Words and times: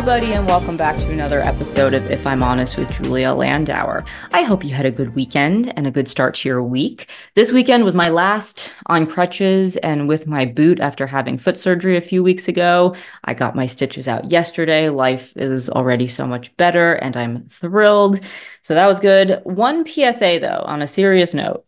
everybody, 0.00 0.32
and 0.32 0.46
welcome 0.46 0.78
back 0.78 0.96
to 0.96 1.10
another 1.10 1.42
episode 1.42 1.92
of 1.92 2.10
If 2.10 2.26
I'm 2.26 2.42
Honest 2.42 2.78
with 2.78 2.90
Julia 2.90 3.34
Landauer. 3.34 4.02
I 4.32 4.44
hope 4.44 4.64
you 4.64 4.74
had 4.74 4.86
a 4.86 4.90
good 4.90 5.14
weekend 5.14 5.76
and 5.76 5.86
a 5.86 5.90
good 5.90 6.08
start 6.08 6.36
to 6.36 6.48
your 6.48 6.62
week. 6.62 7.10
This 7.34 7.52
weekend 7.52 7.84
was 7.84 7.94
my 7.94 8.08
last 8.08 8.72
on 8.86 9.06
crutches 9.06 9.76
and 9.76 10.08
with 10.08 10.26
my 10.26 10.46
boot 10.46 10.80
after 10.80 11.06
having 11.06 11.36
foot 11.36 11.58
surgery 11.58 11.98
a 11.98 12.00
few 12.00 12.22
weeks 12.22 12.48
ago. 12.48 12.96
I 13.24 13.34
got 13.34 13.54
my 13.54 13.66
stitches 13.66 14.08
out 14.08 14.30
yesterday. 14.30 14.88
Life 14.88 15.36
is 15.36 15.68
already 15.68 16.06
so 16.06 16.26
much 16.26 16.56
better, 16.56 16.94
and 16.94 17.14
I'm 17.14 17.46
thrilled. 17.50 18.24
So 18.62 18.72
that 18.72 18.86
was 18.86 19.00
good. 19.00 19.42
One 19.44 19.84
PSA, 19.84 20.38
though, 20.40 20.62
on 20.64 20.80
a 20.80 20.88
serious 20.88 21.34
note 21.34 21.66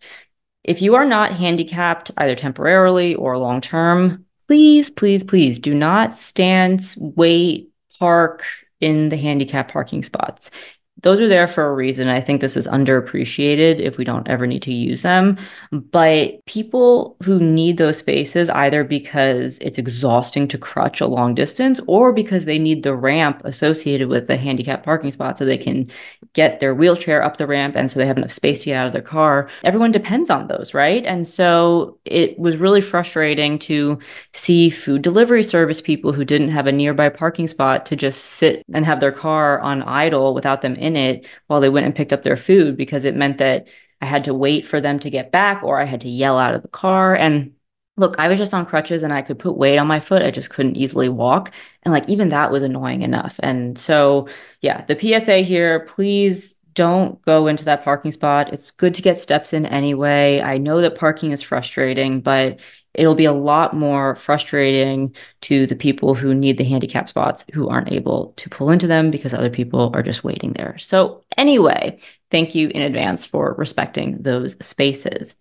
if 0.65 0.81
you 0.81 0.95
are 0.95 1.05
not 1.05 1.35
handicapped, 1.35 2.11
either 2.17 2.35
temporarily 2.35 3.15
or 3.15 3.37
long 3.37 3.61
term, 3.61 4.25
please, 4.49 4.91
please, 4.91 5.23
please 5.23 5.59
do 5.59 5.75
not 5.75 6.15
stand, 6.15 6.95
wait, 6.97 7.72
park 8.03 8.45
in 8.81 9.11
the 9.11 9.17
handicap 9.17 9.71
parking 9.71 10.03
spots 10.03 10.51
those 11.03 11.21
are 11.21 11.29
there 11.29 11.47
for 11.47 11.67
a 11.67 11.75
reason. 11.75 12.09
I 12.09 12.21
think 12.21 12.41
this 12.41 12.57
is 12.57 12.67
underappreciated 12.69 13.81
if 13.81 13.99
we 13.99 14.05
don't 14.05 14.29
ever 14.29 14.47
need 14.47 14.63
to 14.63 14.73
use 14.73 15.03
them. 15.03 15.37
But 15.71 16.45
people 16.47 17.17
who 17.23 17.39
need 17.41 17.77
those 17.77 17.99
spaces, 17.99 18.49
either 18.51 18.85
because 18.85 19.59
it's 19.59 19.79
exhausting 19.79 20.49
to 20.49 20.59
crutch 20.59 21.01
a 21.01 21.07
long 21.07 21.35
distance 21.35 21.81
or 21.87 22.13
because 22.13 22.45
they 22.45 22.59
need 22.59 22.83
the 22.83 22.95
ramp 22.95 23.43
associated 23.45 24.09
with 24.09 24.27
the 24.27 24.37
handicap 24.37 24.85
parking 24.85 25.11
spot 25.11 25.39
so 25.39 25.45
they 25.45 25.59
can 25.59 25.89
get 26.35 26.61
their 26.61 26.75
wheelchair 26.75 27.23
up 27.23 27.37
the 27.37 27.47
ramp 27.47 27.75
and 27.77 27.91
so 27.91 27.99
they 27.99 28.07
have 28.07 28.17
enough 28.17 28.33
space 28.33 28.61
to 28.61 28.67
get 28.67 28.77
out 28.77 28.87
of 28.87 28.93
their 28.93 29.03
car, 29.03 29.49
everyone 29.65 29.93
depends 29.93 30.31
on 30.31 30.47
those, 30.47 30.73
right? 30.73 31.05
And 31.05 31.27
so 31.27 31.99
it 32.05 32.39
was 32.39 32.57
really 32.57 32.81
frustrating 32.81 33.59
to 33.61 33.99
see 34.33 34.71
food 34.71 35.03
delivery 35.03 35.43
service 35.43 35.81
people 35.81 36.13
who 36.13 36.25
didn't 36.25 36.51
have 36.51 36.67
a 36.67 36.73
nearby 36.73 37.09
parking 37.09 37.49
spot 37.49 37.85
to 37.87 37.97
just 37.97 38.25
sit 38.25 38.65
and 38.73 38.87
have 38.87 39.01
their 39.01 39.13
car 39.13 39.61
on 39.61 39.83
idle 39.83 40.33
without 40.33 40.63
them 40.63 40.77
in 40.77 40.92
it 40.97 41.27
while 41.47 41.61
they 41.61 41.69
went 41.69 41.87
and 41.87 41.95
picked 41.95 42.13
up 42.13 42.23
their 42.23 42.37
food 42.37 42.77
because 42.77 43.05
it 43.05 43.17
meant 43.17 43.39
that 43.39 43.69
I 44.01 44.07
had 44.07 44.25
to 44.25 44.35
wait 44.35 44.67
for 44.67 44.81
them 44.81 44.99
to 45.01 45.11
get 45.11 45.33
back 45.33 45.63
or 45.63 45.81
I 45.81 45.85
had 45.85 46.01
to 46.03 46.09
yell 46.09 46.39
out 46.39 46.55
of 46.55 46.63
the 46.63 46.69
car. 46.69 47.15
And 47.15 47.55
look, 47.97 48.19
I 48.19 48.29
was 48.29 48.39
just 48.39 48.55
on 48.55 48.67
crutches 48.67 49.03
and 49.03 49.13
I 49.13 49.23
could 49.23 49.39
put 49.39 49.57
weight 49.57 49.79
on 49.79 49.87
my 49.87 50.01
foot. 50.01 50.23
I 50.23 50.31
just 50.31 50.51
couldn't 50.51 50.77
easily 50.77 51.09
walk. 51.09 51.53
And 51.83 51.93
like 51.93 52.09
even 52.09 52.31
that 52.31 52.51
was 52.51 52.63
annoying 52.63 53.03
enough. 53.03 53.39
And 53.43 53.79
so, 53.79 54.29
yeah, 54.61 54.85
the 54.87 54.99
PSA 54.99 55.39
here, 55.39 55.81
please 55.87 56.57
don't 56.75 57.21
go 57.23 57.47
into 57.47 57.65
that 57.67 57.85
parking 57.85 58.11
spot. 58.11 58.53
It's 58.53 58.71
good 58.71 58.95
to 58.95 59.03
get 59.03 59.19
steps 59.21 59.53
in 59.53 59.67
anyway. 59.67 60.41
I 60.41 60.59
know 60.59 60.81
that 60.81 60.97
parking 60.97 61.33
is 61.33 61.43
frustrating, 61.43 62.21
but 62.21 62.61
it'll 62.95 63.15
be 63.15 63.25
a 63.25 63.33
lot 63.33 63.75
more 63.75 64.17
frustrating 64.17 65.15
to 65.43 65.67
the 65.67 65.77
people 65.77 66.15
who 66.15 66.35
need 66.35 66.59
the 66.59 66.65
handicap 66.65 67.09
spots 67.09 67.45
who 67.53 67.69
aren't 67.69 67.93
able 67.93 68.35
to 68.37 68.51
pull 68.51 68.71
into 68.71 68.87
them 68.87 69.11
because 69.11 69.33
other 69.33 69.51
people 69.51 69.91
are 69.95 70.03
just 70.03 70.25
waiting 70.25 70.53
there. 70.53 70.77
So, 70.79 71.25
anyway, 71.37 71.99
thank 72.31 72.55
you 72.55 72.69
in 72.69 72.83
advance 72.83 73.25
for 73.25 73.55
respecting 73.57 74.23
those 74.23 74.57
spaces. 74.65 75.37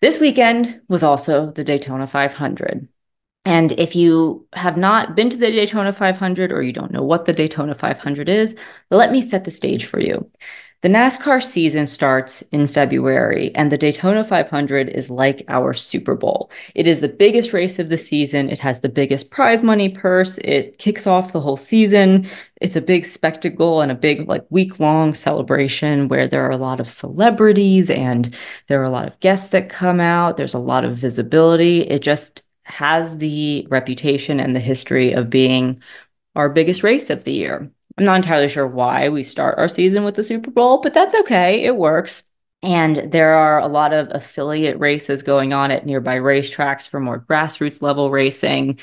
This 0.00 0.18
weekend 0.18 0.80
was 0.88 1.02
also 1.02 1.50
the 1.50 1.64
Daytona 1.64 2.06
500. 2.06 2.88
And 3.44 3.72
if 3.72 3.96
you 3.96 4.46
have 4.52 4.76
not 4.76 5.14
been 5.16 5.30
to 5.30 5.36
the 5.36 5.50
Daytona 5.50 5.92
500 5.92 6.52
or 6.52 6.62
you 6.62 6.72
don't 6.72 6.92
know 6.92 7.02
what 7.02 7.24
the 7.24 7.32
Daytona 7.32 7.74
500 7.74 8.28
is, 8.28 8.54
let 8.90 9.10
me 9.10 9.22
set 9.22 9.44
the 9.44 9.50
stage 9.50 9.86
for 9.86 9.98
you. 9.98 10.30
The 10.82 10.88
NASCAR 10.88 11.42
season 11.42 11.86
starts 11.86 12.40
in 12.52 12.66
February, 12.66 13.54
and 13.54 13.70
the 13.70 13.76
Daytona 13.76 14.24
500 14.24 14.88
is 14.88 15.10
like 15.10 15.44
our 15.46 15.74
Super 15.74 16.14
Bowl. 16.14 16.50
It 16.74 16.86
is 16.86 17.00
the 17.02 17.08
biggest 17.08 17.52
race 17.52 17.78
of 17.78 17.90
the 17.90 17.98
season. 17.98 18.48
It 18.48 18.60
has 18.60 18.80
the 18.80 18.88
biggest 18.88 19.30
prize 19.30 19.62
money 19.62 19.90
purse. 19.90 20.38
It 20.38 20.78
kicks 20.78 21.06
off 21.06 21.32
the 21.34 21.40
whole 21.42 21.58
season. 21.58 22.26
It's 22.62 22.76
a 22.76 22.80
big 22.80 23.04
spectacle 23.04 23.82
and 23.82 23.92
a 23.92 23.94
big, 23.94 24.26
like, 24.26 24.46
week 24.48 24.80
long 24.80 25.12
celebration 25.12 26.08
where 26.08 26.26
there 26.26 26.46
are 26.46 26.50
a 26.50 26.56
lot 26.56 26.80
of 26.80 26.88
celebrities 26.88 27.90
and 27.90 28.34
there 28.68 28.80
are 28.80 28.84
a 28.84 28.90
lot 28.90 29.06
of 29.06 29.20
guests 29.20 29.50
that 29.50 29.68
come 29.68 30.00
out. 30.00 30.38
There's 30.38 30.54
a 30.54 30.58
lot 30.58 30.86
of 30.86 30.96
visibility. 30.96 31.82
It 31.82 32.00
just 32.00 32.42
has 32.62 33.18
the 33.18 33.66
reputation 33.68 34.40
and 34.40 34.56
the 34.56 34.60
history 34.60 35.12
of 35.12 35.28
being 35.28 35.82
our 36.36 36.48
biggest 36.48 36.82
race 36.82 37.10
of 37.10 37.24
the 37.24 37.32
year. 37.32 37.70
I'm 38.00 38.06
not 38.06 38.16
entirely 38.16 38.48
sure 38.48 38.66
why 38.66 39.10
we 39.10 39.22
start 39.22 39.58
our 39.58 39.68
season 39.68 40.04
with 40.04 40.14
the 40.14 40.22
Super 40.22 40.50
Bowl, 40.50 40.80
but 40.80 40.94
that's 40.94 41.14
okay. 41.14 41.64
It 41.64 41.76
works. 41.76 42.22
And 42.62 43.12
there 43.12 43.34
are 43.34 43.60
a 43.60 43.68
lot 43.68 43.92
of 43.92 44.08
affiliate 44.10 44.78
races 44.78 45.22
going 45.22 45.52
on 45.52 45.70
at 45.70 45.84
nearby 45.84 46.16
racetracks 46.16 46.88
for 46.88 46.98
more 46.98 47.20
grassroots 47.20 47.82
level 47.82 48.10
racing. 48.10 48.78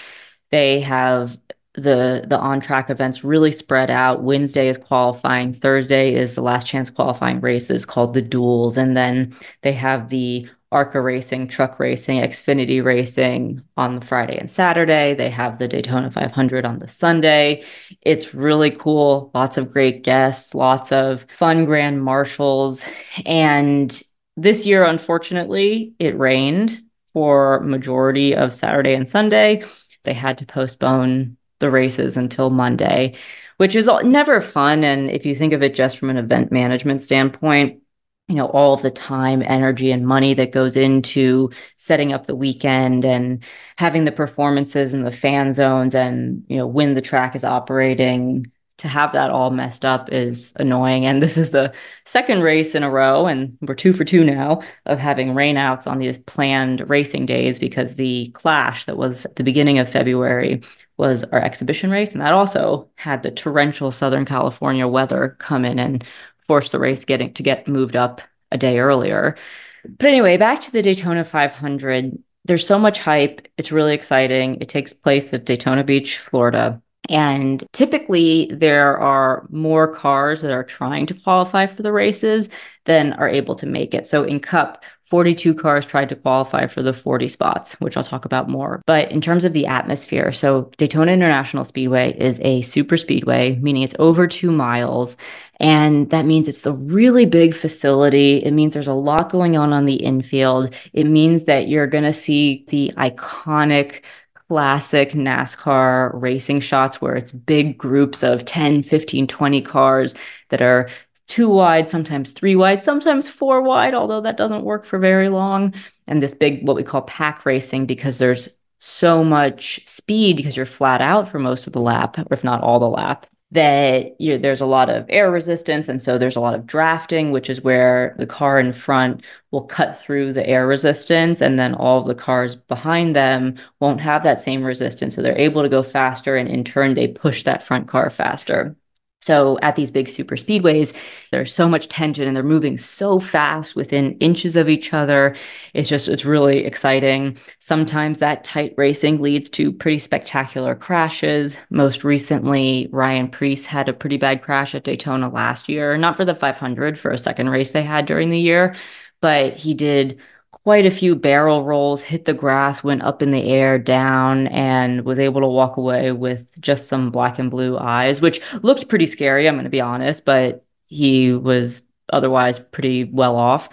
They 0.51 0.81
have 0.81 1.35
the 1.73 2.25
the 2.27 2.37
on 2.37 2.61
track 2.61 2.91
events 2.91 3.23
really 3.23 3.51
spread 3.51 3.89
out. 3.89 4.21
Wednesday 4.21 4.67
is 4.67 4.77
qualifying. 4.77 5.51
Thursday 5.51 6.13
is 6.13 6.35
the 6.35 6.43
last 6.43 6.67
chance 6.67 6.91
qualifying 6.91 7.41
races 7.41 7.87
called 7.87 8.13
the 8.13 8.21
duels, 8.21 8.77
and 8.77 8.95
then 8.95 9.35
they 9.63 9.73
have 9.73 10.09
the 10.09 10.47
ARCA 10.71 10.99
racing, 10.99 11.47
truck 11.47 11.79
racing, 11.79 12.19
Xfinity 12.19 12.83
racing 12.83 13.61
on 13.77 13.95
the 13.99 14.05
Friday 14.05 14.37
and 14.37 14.51
Saturday. 14.51 15.13
They 15.13 15.29
have 15.29 15.59
the 15.59 15.67
Daytona 15.67 16.11
500 16.11 16.65
on 16.65 16.79
the 16.79 16.87
Sunday. 16.87 17.63
It's 18.01 18.33
really 18.33 18.71
cool. 18.71 19.31
Lots 19.33 19.57
of 19.57 19.71
great 19.71 20.03
guests, 20.03 20.53
lots 20.53 20.91
of 20.91 21.25
fun 21.29 21.65
grand 21.65 22.03
marshals. 22.03 22.85
And 23.25 24.01
this 24.35 24.65
year, 24.65 24.83
unfortunately, 24.83 25.93
it 25.99 26.17
rained 26.17 26.81
for 27.13 27.61
majority 27.61 28.35
of 28.35 28.53
Saturday 28.53 28.93
and 28.93 29.09
Sunday. 29.09 29.63
They 30.03 30.13
had 30.13 30.37
to 30.39 30.45
postpone 30.45 31.37
the 31.59 31.71
races 31.71 32.17
until 32.17 32.49
Monday, 32.49 33.15
which 33.55 33.75
is 33.75 33.89
never 34.03 34.41
fun. 34.41 34.83
And 34.83 35.09
if 35.09 35.25
you 35.25 35.33
think 35.33 35.53
of 35.53 35.63
it 35.63 35.73
just 35.73 35.97
from 35.97 36.09
an 36.09 36.17
event 36.17 36.51
management 36.51 37.01
standpoint, 37.01 37.81
you 38.27 38.35
know 38.35 38.47
all 38.47 38.73
of 38.73 38.81
the 38.81 38.91
time 38.91 39.41
energy 39.45 39.91
and 39.91 40.05
money 40.05 40.33
that 40.33 40.51
goes 40.51 40.75
into 40.75 41.49
setting 41.77 42.11
up 42.13 42.27
the 42.27 42.35
weekend 42.35 43.05
and 43.05 43.43
having 43.77 44.03
the 44.03 44.11
performances 44.11 44.93
and 44.93 45.05
the 45.05 45.11
fan 45.11 45.53
zones 45.53 45.95
and 45.95 46.43
you 46.49 46.57
know 46.57 46.67
when 46.67 46.93
the 46.93 47.01
track 47.01 47.35
is 47.35 47.43
operating 47.43 48.51
to 48.77 48.87
have 48.87 49.11
that 49.13 49.31
all 49.31 49.49
messed 49.49 49.83
up 49.83 50.11
is 50.11 50.53
annoying. 50.57 51.05
And 51.05 51.21
this 51.21 51.37
is 51.37 51.51
the 51.51 51.73
second 52.05 52.41
race 52.41 52.75
in 52.75 52.83
a 52.83 52.89
row 52.89 53.25
and 53.25 53.57
we're 53.61 53.73
two 53.73 53.93
for 53.93 54.03
two 54.03 54.23
now 54.23 54.61
of 54.85 54.99
having 54.99 55.29
rainouts 55.29 55.87
on 55.87 55.97
these 55.97 56.19
planned 56.19 56.87
racing 56.89 57.25
days 57.25 57.57
because 57.57 57.95
the 57.95 58.29
clash 58.29 58.85
that 58.85 58.97
was 58.97 59.25
at 59.25 59.35
the 59.35 59.43
beginning 59.43 59.79
of 59.79 59.89
february 59.89 60.61
was 60.97 61.23
our 61.25 61.41
exhibition 61.41 61.89
race. 61.89 62.11
And 62.11 62.21
that 62.21 62.33
also 62.33 62.87
had 62.95 63.23
the 63.23 63.31
torrential 63.31 63.91
southern 63.91 64.25
california 64.25 64.87
weather 64.87 65.35
come 65.39 65.65
in 65.65 65.79
and 65.79 66.03
force 66.47 66.71
the 66.71 66.79
race 66.79 67.05
getting 67.05 67.33
to 67.35 67.43
get 67.43 67.67
moved 67.67 67.95
up 67.95 68.21
a 68.51 68.57
day 68.57 68.79
earlier. 68.79 69.35
But 69.83 70.07
anyway, 70.07 70.37
back 70.37 70.59
to 70.61 70.71
the 70.71 70.81
Daytona 70.81 71.23
500. 71.23 72.17
There's 72.45 72.65
so 72.65 72.79
much 72.79 72.99
hype. 72.99 73.47
It's 73.57 73.71
really 73.71 73.93
exciting. 73.93 74.57
It 74.61 74.69
takes 74.69 74.93
place 74.93 75.33
at 75.33 75.45
Daytona 75.45 75.83
Beach, 75.83 76.17
Florida. 76.19 76.81
And 77.09 77.63
typically, 77.73 78.49
there 78.51 78.97
are 78.97 79.45
more 79.49 79.87
cars 79.87 80.41
that 80.41 80.51
are 80.51 80.63
trying 80.63 81.05
to 81.07 81.13
qualify 81.13 81.67
for 81.67 81.83
the 81.83 81.91
races 81.91 82.49
than 82.85 83.13
are 83.13 83.29
able 83.29 83.55
to 83.55 83.65
make 83.65 83.93
it. 83.93 84.07
So 84.07 84.23
in 84.23 84.39
Cup, 84.39 84.83
42 85.07 85.53
cars 85.53 85.85
tried 85.85 86.09
to 86.09 86.17
qualify 86.17 86.67
for 86.67 86.81
the 86.81 86.91
40 86.91 87.29
spots, 87.29 87.75
which 87.75 87.95
I'll 87.95 88.03
talk 88.03 88.25
about 88.25 88.49
more. 88.49 88.81
But 88.85 89.09
in 89.09 89.21
terms 89.21 89.45
of 89.45 89.53
the 89.53 89.65
atmosphere, 89.65 90.33
so 90.33 90.69
Daytona 90.77 91.13
International 91.13 91.63
Speedway 91.63 92.13
is 92.17 92.41
a 92.41 92.61
super 92.61 92.97
speedway, 92.97 93.55
meaning 93.55 93.83
it's 93.83 93.95
over 93.99 94.27
two 94.27 94.51
miles. 94.51 95.15
And 95.61 96.09
that 96.09 96.25
means 96.25 96.49
it's 96.49 96.65
a 96.65 96.73
really 96.73 97.25
big 97.25 97.53
facility. 97.53 98.43
It 98.43 98.51
means 98.51 98.73
there's 98.73 98.87
a 98.87 98.93
lot 98.93 99.29
going 99.29 99.55
on 99.55 99.71
on 99.71 99.85
the 99.85 99.95
infield. 99.95 100.75
It 100.91 101.05
means 101.05 101.45
that 101.45 101.69
you're 101.69 101.87
going 101.87 102.03
to 102.03 102.13
see 102.13 102.65
the 102.67 102.91
iconic 102.97 104.01
classic 104.49 105.11
NASCAR 105.11 106.11
racing 106.13 106.59
shots 106.61 107.01
where 107.01 107.15
it's 107.15 107.31
big 107.31 107.77
groups 107.77 108.23
of 108.23 108.45
10, 108.45 108.83
15, 108.83 109.27
20 109.27 109.61
cars 109.61 110.15
that 110.49 110.61
are 110.61 110.87
two 111.27 111.49
wide, 111.49 111.89
sometimes 111.89 112.31
three 112.31 112.55
wide, 112.55 112.81
sometimes 112.81 113.27
four 113.27 113.61
wide, 113.61 113.93
although 113.93 114.21
that 114.21 114.37
doesn't 114.37 114.63
work 114.63 114.85
for 114.85 114.97
very 114.97 115.29
long. 115.29 115.73
And 116.07 116.23
this 116.23 116.33
big, 116.33 116.65
what 116.65 116.75
we 116.75 116.83
call 116.83 117.01
pack 117.01 117.45
racing, 117.45 117.85
because 117.85 118.17
there's 118.17 118.49
so 118.79 119.23
much 119.23 119.81
speed 119.87 120.37
because 120.37 120.55
you're 120.55 120.65
flat 120.65 121.01
out 121.01 121.27
for 121.27 121.39
most 121.39 121.67
of 121.67 121.73
the 121.73 121.81
lap, 121.81 122.17
if 122.31 122.43
not 122.43 122.61
all 122.61 122.79
the 122.79 122.87
lap, 122.87 123.27
that 123.51 124.19
you 124.19 124.33
know, 124.33 124.37
there's 124.37 124.61
a 124.61 124.65
lot 124.65 124.89
of 124.89 125.05
air 125.09 125.31
resistance. 125.31 125.87
And 125.87 126.03
so 126.03 126.17
there's 126.17 126.35
a 126.35 126.41
lot 126.41 126.53
of 126.53 126.65
drafting, 126.65 127.31
which 127.31 127.49
is 127.49 127.61
where 127.61 128.15
the 128.17 128.25
car 128.25 128.59
in 128.59 128.73
front 128.73 129.23
will 129.51 129.63
cut 129.63 129.97
through 129.97 130.33
the 130.33 130.45
air 130.47 130.67
resistance. 130.67 131.41
And 131.41 131.57
then 131.57 131.73
all 131.73 131.99
of 131.99 132.07
the 132.07 132.15
cars 132.15 132.55
behind 132.55 133.15
them 133.15 133.55
won't 133.79 134.01
have 134.01 134.23
that 134.23 134.41
same 134.41 134.63
resistance. 134.63 135.15
So 135.15 135.21
they're 135.21 135.37
able 135.37 135.63
to 135.63 135.69
go 135.69 135.81
faster. 135.83 136.35
And 136.35 136.49
in 136.49 136.63
turn, 136.63 136.93
they 136.93 137.07
push 137.07 137.43
that 137.43 137.63
front 137.63 137.87
car 137.87 138.09
faster. 138.09 138.75
So 139.21 139.57
at 139.61 139.75
these 139.75 139.91
big 139.91 140.07
super 140.07 140.35
speedways, 140.35 140.95
there's 141.31 141.53
so 141.53 141.67
much 141.67 141.89
tension 141.89 142.27
and 142.27 142.35
they're 142.35 142.43
moving 142.43 142.77
so 142.77 143.19
fast 143.19 143.75
within 143.75 144.17
inches 144.19 144.55
of 144.55 144.69
each 144.69 144.93
other. 144.93 145.35
It's 145.73 145.89
just, 145.89 146.07
it's 146.07 146.23
really 146.23 146.65
exciting. 146.65 147.37
Sometimes 147.59 148.19
that 148.19 148.43
tight 148.43 148.73
racing 148.77 149.21
leads 149.21 149.49
to 149.51 149.71
pretty 149.73 149.99
spectacular 149.99 150.75
crashes. 150.75 151.57
Most 151.69 152.03
recently, 152.03 152.87
Ryan 152.91 153.27
Preece 153.27 153.65
had 153.65 153.89
a 153.89 153.93
pretty 153.93 154.17
bad 154.17 154.41
crash 154.41 154.73
at 154.75 154.83
Daytona 154.83 155.29
last 155.29 155.67
year, 155.67 155.97
not 155.97 156.15
for 156.15 156.23
the 156.23 156.35
500, 156.35 156.97
for 156.97 157.11
a 157.11 157.17
second 157.17 157.49
race 157.49 157.71
they 157.71 157.83
had 157.83 158.05
during 158.05 158.29
the 158.29 158.39
year, 158.39 158.75
but 159.19 159.57
he 159.59 159.73
did 159.73 160.19
quite 160.51 160.85
a 160.85 160.91
few 160.91 161.15
barrel 161.15 161.63
rolls, 161.63 162.01
hit 162.01 162.25
the 162.25 162.33
grass, 162.33 162.83
went 162.83 163.03
up 163.03 163.21
in 163.21 163.31
the 163.31 163.43
air, 163.43 163.77
down, 163.77 164.47
and 164.47 165.03
was 165.05 165.19
able 165.19 165.41
to 165.41 165.47
walk 165.47 165.77
away 165.77 166.11
with 166.11 166.45
just 166.59 166.87
some 166.87 167.11
black 167.11 167.39
and 167.39 167.51
blue 167.51 167.77
eyes, 167.77 168.21
which 168.21 168.41
looked 168.61 168.89
pretty 168.89 169.05
scary, 169.05 169.47
I'm 169.47 169.55
going 169.55 169.65
to 169.65 169.69
be 169.69 169.81
honest, 169.81 170.25
but 170.25 170.65
he 170.87 171.33
was 171.33 171.83
otherwise 172.11 172.59
pretty 172.59 173.03
well 173.03 173.35
off. 173.35 173.69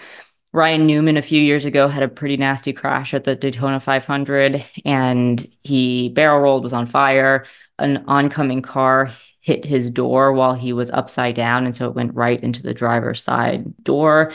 Ryan 0.53 0.87
Newman 0.87 1.17
a 1.17 1.23
few 1.23 1.43
years 1.43 1.65
ago 1.65 1.89
had 1.89 2.05
a 2.05 2.09
pretty 2.09 2.37
nasty 2.37 2.73
crash 2.73 3.13
at 3.13 3.25
the 3.25 3.35
Daytona 3.35 3.81
500 3.81 4.65
and 4.85 5.45
he 5.65 6.11
barrel 6.11 6.39
rolled, 6.39 6.63
was 6.63 6.73
on 6.73 6.87
fire. 6.87 7.45
An 7.81 8.05
oncoming 8.07 8.63
car 8.63 9.11
hit 9.41 9.65
his 9.65 9.91
door 9.91 10.33
while 10.33 10.55
he 10.55 10.73
was 10.73 10.93
upside 10.93 11.35
down. 11.35 11.67
And 11.67 11.75
so 11.75 11.89
it 11.89 11.97
went 11.97 12.15
right 12.15 12.41
into 12.41 12.63
the 12.63 12.73
driver's 12.73 13.21
side 13.21 13.65
door. 13.83 14.33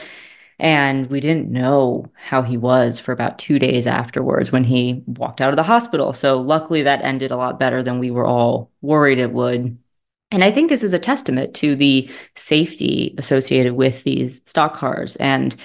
And 0.59 1.09
we 1.09 1.21
didn't 1.21 1.49
know 1.49 2.05
how 2.15 2.41
he 2.41 2.57
was 2.57 2.99
for 2.99 3.13
about 3.13 3.39
two 3.39 3.59
days 3.59 3.87
afterwards 3.87 4.51
when 4.51 4.65
he 4.65 5.03
walked 5.05 5.39
out 5.39 5.51
of 5.51 5.55
the 5.55 5.63
hospital. 5.63 6.11
So 6.11 6.39
luckily 6.39 6.83
that 6.83 7.01
ended 7.01 7.31
a 7.31 7.37
lot 7.37 7.59
better 7.59 7.81
than 7.81 7.99
we 7.99 8.11
were 8.11 8.27
all 8.27 8.69
worried 8.81 9.19
it 9.19 9.31
would. 9.31 9.77
And 10.31 10.43
I 10.43 10.51
think 10.51 10.69
this 10.69 10.83
is 10.83 10.93
a 10.93 10.99
testament 10.99 11.55
to 11.55 11.75
the 11.75 12.09
safety 12.35 13.15
associated 13.17 13.73
with 13.73 14.03
these 14.03 14.41
stock 14.45 14.75
cars. 14.75 15.15
And 15.15 15.55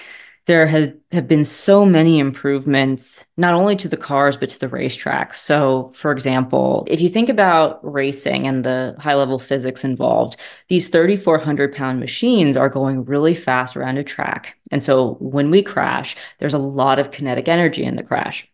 there 0.47 0.67
have, 0.67 0.95
have 1.11 1.27
been 1.27 1.45
so 1.45 1.87
many 1.87 2.19
improvements, 2.19 3.25
not 3.37 3.55
only 3.55 3.77
to 3.77 3.89
the 3.89 3.97
cars, 3.97 4.37
but 4.37 4.49
to 4.51 4.59
the 4.59 4.69
racetracks. 4.69 5.37
So, 5.37 5.91
for 5.95 6.13
example, 6.13 6.85
if 6.89 7.01
you 7.01 7.09
think 7.09 7.29
about 7.29 7.81
racing 7.83 8.47
and 8.47 8.65
the 8.65 8.95
high 8.99 9.15
level 9.15 9.39
physics 9.39 9.85
involved, 9.85 10.37
these 10.69 10.89
3,400 10.91 11.75
pound 11.75 11.99
machines 12.01 12.57
are 12.57 12.69
going 12.69 13.05
really 13.05 13.35
fast 13.35 13.77
around 13.77 13.99
a 13.99 14.05
track. 14.05 14.57
And 14.71 14.83
so, 14.83 15.15
when 15.21 15.51
we 15.51 15.63
crash, 15.63 16.17
there's 16.39 16.55
a 16.55 16.59
lot 16.59 16.99
of 16.99 17.11
kinetic 17.11 17.49
energy 17.49 17.85
in 17.85 17.97
the 17.97 18.03
crash. 18.03 18.47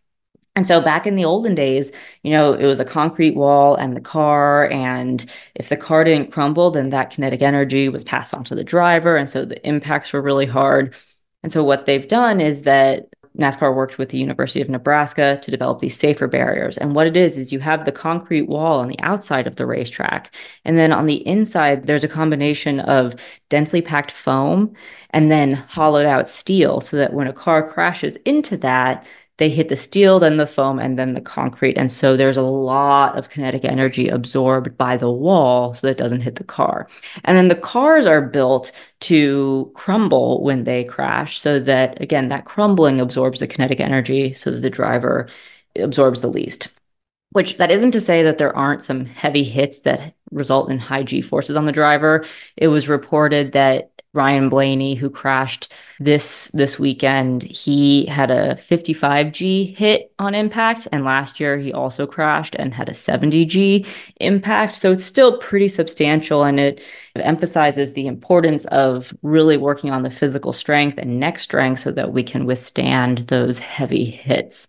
And 0.56 0.66
so 0.66 0.80
back 0.80 1.06
in 1.06 1.14
the 1.14 1.24
olden 1.24 1.54
days, 1.54 1.92
you 2.22 2.32
know, 2.32 2.52
it 2.52 2.66
was 2.66 2.80
a 2.80 2.84
concrete 2.84 3.36
wall 3.36 3.76
and 3.76 3.96
the 3.96 4.00
car. 4.00 4.68
And 4.68 5.24
if 5.54 5.68
the 5.68 5.76
car 5.76 6.02
didn't 6.02 6.32
crumble, 6.32 6.72
then 6.72 6.90
that 6.90 7.10
kinetic 7.10 7.40
energy 7.40 7.88
was 7.88 8.02
passed 8.02 8.34
on 8.34 8.42
to 8.44 8.56
the 8.56 8.64
driver. 8.64 9.16
And 9.16 9.30
so 9.30 9.44
the 9.44 9.64
impacts 9.66 10.12
were 10.12 10.20
really 10.20 10.46
hard. 10.46 10.94
And 11.42 11.52
so 11.52 11.64
what 11.64 11.86
they've 11.86 12.06
done 12.06 12.40
is 12.40 12.62
that 12.62 13.06
NASCAR 13.38 13.74
worked 13.74 13.96
with 13.96 14.08
the 14.08 14.18
University 14.18 14.60
of 14.60 14.68
Nebraska 14.68 15.38
to 15.40 15.50
develop 15.50 15.78
these 15.78 15.96
safer 15.96 16.26
barriers. 16.26 16.76
And 16.76 16.94
what 16.94 17.06
it 17.06 17.16
is, 17.16 17.38
is 17.38 17.52
you 17.52 17.60
have 17.60 17.84
the 17.84 17.92
concrete 17.92 18.48
wall 18.48 18.80
on 18.80 18.88
the 18.88 19.00
outside 19.00 19.46
of 19.46 19.56
the 19.56 19.66
racetrack. 19.66 20.34
And 20.64 20.76
then 20.76 20.92
on 20.92 21.06
the 21.06 21.26
inside, 21.26 21.86
there's 21.86 22.04
a 22.04 22.08
combination 22.08 22.80
of 22.80 23.14
densely 23.48 23.82
packed 23.82 24.10
foam 24.10 24.74
and 25.10 25.30
then 25.30 25.54
hollowed 25.54 26.06
out 26.06 26.28
steel 26.28 26.80
so 26.80 26.96
that 26.96 27.12
when 27.12 27.28
a 27.28 27.32
car 27.32 27.66
crashes 27.66 28.16
into 28.24 28.56
that, 28.58 29.06
they 29.40 29.48
hit 29.48 29.70
the 29.70 29.76
steel, 29.76 30.20
then 30.20 30.36
the 30.36 30.46
foam, 30.46 30.78
and 30.78 30.98
then 30.98 31.14
the 31.14 31.20
concrete. 31.20 31.78
And 31.78 31.90
so 31.90 32.14
there's 32.14 32.36
a 32.36 32.42
lot 32.42 33.16
of 33.16 33.30
kinetic 33.30 33.64
energy 33.64 34.06
absorbed 34.06 34.76
by 34.76 34.98
the 34.98 35.10
wall 35.10 35.72
so 35.72 35.86
that 35.86 35.92
it 35.92 35.98
doesn't 35.98 36.20
hit 36.20 36.36
the 36.36 36.44
car. 36.44 36.86
And 37.24 37.36
then 37.38 37.48
the 37.48 37.54
cars 37.54 38.04
are 38.04 38.20
built 38.20 38.70
to 39.00 39.72
crumble 39.74 40.44
when 40.44 40.64
they 40.64 40.84
crash 40.84 41.40
so 41.40 41.58
that, 41.58 42.00
again, 42.02 42.28
that 42.28 42.44
crumbling 42.44 43.00
absorbs 43.00 43.40
the 43.40 43.46
kinetic 43.46 43.80
energy 43.80 44.34
so 44.34 44.50
that 44.50 44.60
the 44.60 44.68
driver 44.68 45.26
absorbs 45.74 46.20
the 46.20 46.28
least. 46.28 46.68
Which 47.32 47.56
that 47.56 47.70
isn't 47.70 47.92
to 47.92 48.00
say 48.00 48.22
that 48.24 48.36
there 48.36 48.54
aren't 48.54 48.84
some 48.84 49.06
heavy 49.06 49.44
hits 49.44 49.80
that 49.80 50.14
result 50.30 50.70
in 50.70 50.78
high 50.78 51.04
G 51.04 51.22
forces 51.22 51.56
on 51.56 51.64
the 51.64 51.72
driver. 51.72 52.26
It 52.58 52.68
was 52.68 52.88
reported 52.88 53.52
that 53.52 53.99
Ryan 54.12 54.48
Blaney, 54.48 54.96
who 54.96 55.08
crashed 55.08 55.72
this 56.00 56.50
this 56.52 56.78
weekend, 56.80 57.42
he 57.44 58.06
had 58.06 58.30
a 58.30 58.54
55G 58.54 59.76
hit 59.76 60.12
on 60.18 60.34
impact, 60.34 60.88
and 60.90 61.04
last 61.04 61.38
year 61.38 61.58
he 61.58 61.72
also 61.72 62.06
crashed 62.06 62.56
and 62.56 62.74
had 62.74 62.88
a 62.88 62.92
70G 62.92 63.86
impact. 64.20 64.74
So 64.74 64.90
it's 64.90 65.04
still 65.04 65.38
pretty 65.38 65.68
substantial, 65.68 66.42
and 66.42 66.58
it 66.58 66.82
emphasizes 67.14 67.92
the 67.92 68.08
importance 68.08 68.64
of 68.66 69.14
really 69.22 69.56
working 69.56 69.90
on 69.90 70.02
the 70.02 70.10
physical 70.10 70.52
strength 70.52 70.98
and 70.98 71.20
neck 71.20 71.38
strength 71.38 71.80
so 71.80 71.92
that 71.92 72.12
we 72.12 72.24
can 72.24 72.46
withstand 72.46 73.18
those 73.28 73.60
heavy 73.60 74.04
hits. 74.04 74.66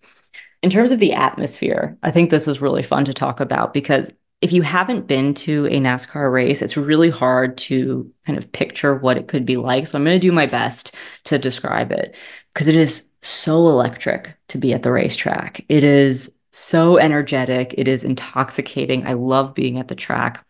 In 0.62 0.70
terms 0.70 0.92
of 0.92 1.00
the 1.00 1.14
atmosphere, 1.14 1.98
I 2.04 2.12
think 2.12 2.30
this 2.30 2.48
is 2.48 2.62
really 2.62 2.84
fun 2.84 3.06
to 3.06 3.14
talk 3.16 3.40
about 3.40 3.74
because 3.74 4.08
if 4.42 4.52
you 4.52 4.64
haven't 4.64 5.08
been 5.08 5.34
to 5.36 5.68
a 5.68 5.80
NASCAR 5.80 6.32
race, 6.32 6.62
it's 6.62 6.76
really 6.76 7.12
hard 7.12 7.58
to 7.60 8.12
kind 8.26 8.38
of 8.38 8.52
picture 8.52 8.96
what 8.96 9.18
it 9.18 9.28
could 9.28 9.46
be 9.46 9.58
like. 9.58 9.86
So 9.86 9.98
I'm 9.98 10.04
going 10.04 10.20
to 10.20 10.28
do 10.28 10.32
my 10.32 10.48
best 10.48 10.96
to 11.26 11.38
describe 11.38 11.92
it 11.92 12.16
because 12.54 12.68
it 12.68 12.76
is 12.76 13.08
so 13.22 13.70
electric 13.70 14.36
to 14.48 14.58
be 14.58 14.74
at 14.74 14.82
the 14.82 14.92
racetrack. 14.92 15.64
It 15.70 15.84
is 15.84 16.32
so 16.52 16.98
energetic. 16.98 17.76
It 17.78 17.88
is 17.88 18.04
intoxicating. 18.04 19.06
I 19.06 19.14
love 19.14 19.54
being 19.54 19.78
at 19.78 19.88
the 19.88 19.96
track. 19.96 20.44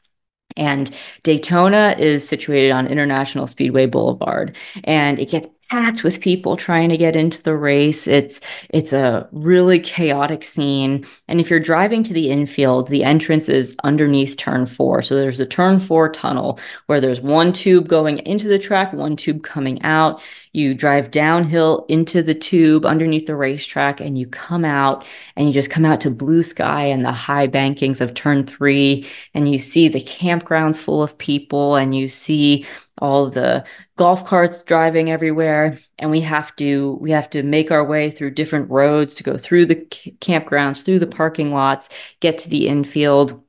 And 0.57 0.91
Daytona 1.23 1.95
is 1.97 2.27
situated 2.27 2.71
on 2.71 2.87
International 2.87 3.47
Speedway 3.47 3.85
Boulevard, 3.85 4.57
and 4.83 5.17
it 5.17 5.29
gets 5.29 5.47
packed 5.71 6.03
with 6.03 6.19
people 6.19 6.57
trying 6.57 6.89
to 6.89 6.97
get 6.97 7.15
into 7.15 7.41
the 7.43 7.55
race. 7.55 8.05
It's 8.05 8.41
it's 8.71 8.91
a 8.91 9.29
really 9.31 9.79
chaotic 9.79 10.43
scene. 10.43 11.05
And 11.29 11.39
if 11.39 11.49
you're 11.49 11.61
driving 11.61 12.03
to 12.03 12.13
the 12.13 12.29
infield, 12.29 12.89
the 12.89 13.05
entrance 13.05 13.47
is 13.47 13.73
underneath 13.85 14.35
turn 14.35 14.65
4. 14.65 15.01
So 15.01 15.15
there's 15.15 15.39
a 15.39 15.45
turn 15.45 15.79
4 15.79 16.09
tunnel 16.09 16.59
where 16.87 16.99
there's 16.99 17.21
one 17.21 17.53
tube 17.53 17.87
going 17.87 18.17
into 18.19 18.49
the 18.49 18.59
track, 18.59 18.91
one 18.91 19.15
tube 19.15 19.43
coming 19.43 19.81
out. 19.83 20.21
You 20.53 20.73
drive 20.73 21.11
downhill 21.11 21.85
into 21.87 22.21
the 22.21 22.33
tube 22.33 22.85
underneath 22.85 23.25
the 23.25 23.35
racetrack 23.35 24.01
and 24.01 24.17
you 24.17 24.27
come 24.27 24.65
out 24.65 25.05
and 25.35 25.47
you 25.47 25.53
just 25.53 25.69
come 25.69 25.85
out 25.85 26.01
to 26.01 26.11
blue 26.11 26.43
sky 26.43 26.85
and 26.85 27.05
the 27.05 27.11
high 27.11 27.47
bankings 27.47 28.01
of 28.01 28.13
turn 28.13 28.45
3 28.45 29.07
and 29.33 29.51
you 29.51 29.57
see 29.57 29.87
the 29.87 30.01
campgrounds 30.01 30.77
full 30.77 31.01
of 31.01 31.17
people 31.17 31.75
and 31.75 31.95
you 31.95 32.09
see 32.09 32.65
all 32.97 33.29
the 33.29 33.63
golf 33.97 34.25
carts 34.25 34.61
driving 34.63 35.09
everywhere. 35.09 35.79
And 35.99 36.11
we 36.11 36.21
have 36.21 36.55
to 36.57 36.97
we 37.01 37.11
have 37.11 37.29
to 37.31 37.43
make 37.43 37.71
our 37.71 37.83
way 37.85 38.11
through 38.11 38.31
different 38.31 38.69
roads 38.69 39.15
to 39.15 39.23
go 39.23 39.37
through 39.37 39.67
the 39.67 39.75
campgrounds 39.75 40.83
through 40.83 40.99
the 40.99 41.07
parking 41.07 41.53
lots 41.53 41.89
get 42.19 42.37
to 42.39 42.49
the 42.49 42.67
infield 42.67 43.41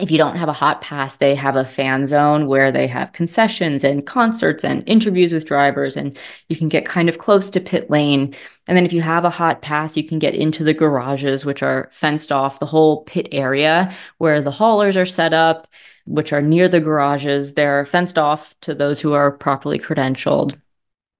if 0.00 0.10
you 0.10 0.18
don't 0.18 0.36
have 0.36 0.48
a 0.48 0.52
hot 0.52 0.80
pass, 0.80 1.16
they 1.16 1.34
have 1.34 1.56
a 1.56 1.64
fan 1.64 2.06
zone 2.06 2.46
where 2.46 2.72
they 2.72 2.86
have 2.88 3.12
concessions 3.12 3.84
and 3.84 4.06
concerts 4.06 4.64
and 4.64 4.82
interviews 4.88 5.32
with 5.32 5.46
drivers, 5.46 5.96
and 5.96 6.18
you 6.48 6.56
can 6.56 6.68
get 6.68 6.84
kind 6.84 7.08
of 7.08 7.18
close 7.18 7.48
to 7.50 7.60
pit 7.60 7.88
lane. 7.90 8.34
And 8.66 8.76
then 8.76 8.84
if 8.84 8.92
you 8.92 9.02
have 9.02 9.24
a 9.24 9.30
hot 9.30 9.62
pass, 9.62 9.96
you 9.96 10.02
can 10.04 10.18
get 10.18 10.34
into 10.34 10.64
the 10.64 10.74
garages, 10.74 11.44
which 11.44 11.62
are 11.62 11.90
fenced 11.92 12.32
off, 12.32 12.58
the 12.58 12.66
whole 12.66 13.04
pit 13.04 13.28
area 13.30 13.94
where 14.18 14.40
the 14.40 14.50
haulers 14.50 14.96
are 14.96 15.06
set 15.06 15.32
up 15.32 15.68
which 16.06 16.32
are 16.32 16.42
near 16.42 16.68
the 16.68 16.80
garages. 16.80 17.54
They're 17.54 17.84
fenced 17.84 18.18
off 18.18 18.54
to 18.62 18.74
those 18.74 19.00
who 19.00 19.12
are 19.12 19.30
properly 19.30 19.78
credentialed. 19.78 20.58